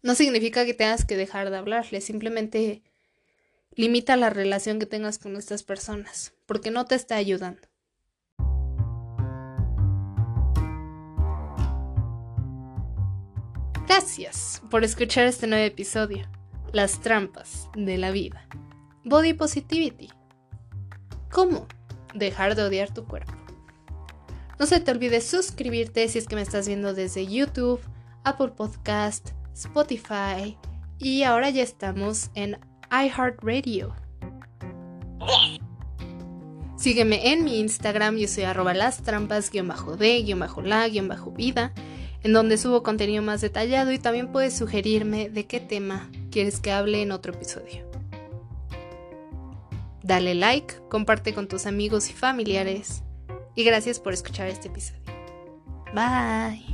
No 0.02 0.14
significa 0.14 0.64
que 0.64 0.74
tengas 0.74 1.04
que 1.04 1.16
dejar 1.16 1.50
de 1.50 1.56
hablarle, 1.56 2.00
simplemente 2.00 2.82
limita 3.74 4.16
la 4.16 4.30
relación 4.30 4.78
que 4.78 4.87
tengas 4.87 5.18
con 5.18 5.37
estas 5.37 5.62
personas, 5.62 6.32
porque 6.46 6.70
no 6.70 6.87
te 6.87 6.94
está 6.94 7.16
ayudando. 7.16 7.71
Gracias 13.94 14.62
por 14.70 14.85
escuchar 14.85 15.26
este 15.26 15.46
nuevo 15.46 15.66
episodio, 15.66 16.26
Las 16.72 17.02
trampas 17.02 17.68
de 17.76 17.98
la 17.98 18.11
vida. 18.11 18.48
Body 19.05 19.35
Positivity. 19.35 20.09
¿Cómo? 21.31 21.66
Dejar 22.14 22.55
de 22.55 22.62
odiar 22.62 22.94
tu 22.94 23.05
cuerpo. 23.05 23.35
No 24.59 24.64
se 24.64 24.81
te 24.81 24.92
olvide 24.92 25.20
suscribirte 25.20 26.09
si 26.09 26.18
es 26.18 26.26
que 26.26 26.37
me 26.37 26.40
estás 26.40 26.66
viendo 26.66 26.94
desde 26.94 27.26
YouTube, 27.26 27.83
Apple 28.24 28.52
Podcast, 28.57 29.33
Spotify 29.52 30.57
y 30.98 31.24
ahora 31.24 31.50
ya 31.50 31.62
estamos 31.62 32.31
en 32.35 32.59
iHeartRadio. 32.90 33.94
Sígueme 36.78 37.31
en 37.31 37.44
mi 37.44 37.61
Instagram, 37.61 38.16
yo 38.16 38.26
soy 38.26 38.44
arroba 38.44 38.72
las 38.72 39.02
trampas-de-la-vida 39.02 41.72
en 42.22 42.32
donde 42.32 42.58
subo 42.58 42.82
contenido 42.82 43.22
más 43.22 43.40
detallado 43.40 43.92
y 43.92 43.98
también 43.98 44.30
puedes 44.30 44.56
sugerirme 44.56 45.28
de 45.28 45.46
qué 45.46 45.61
tema 45.61 46.11
quieres 46.30 46.61
que 46.61 46.72
hable 46.72 47.02
en 47.02 47.12
otro 47.12 47.32
episodio. 47.32 47.90
Dale 50.02 50.35
like, 50.35 50.74
comparte 50.88 51.32
con 51.32 51.48
tus 51.48 51.66
amigos 51.66 52.11
y 52.11 52.12
familiares 52.12 53.02
y 53.54 53.64
gracias 53.64 54.00
por 54.00 54.12
escuchar 54.12 54.48
este 54.48 54.68
episodio. 54.68 55.02
Bye. 55.94 56.71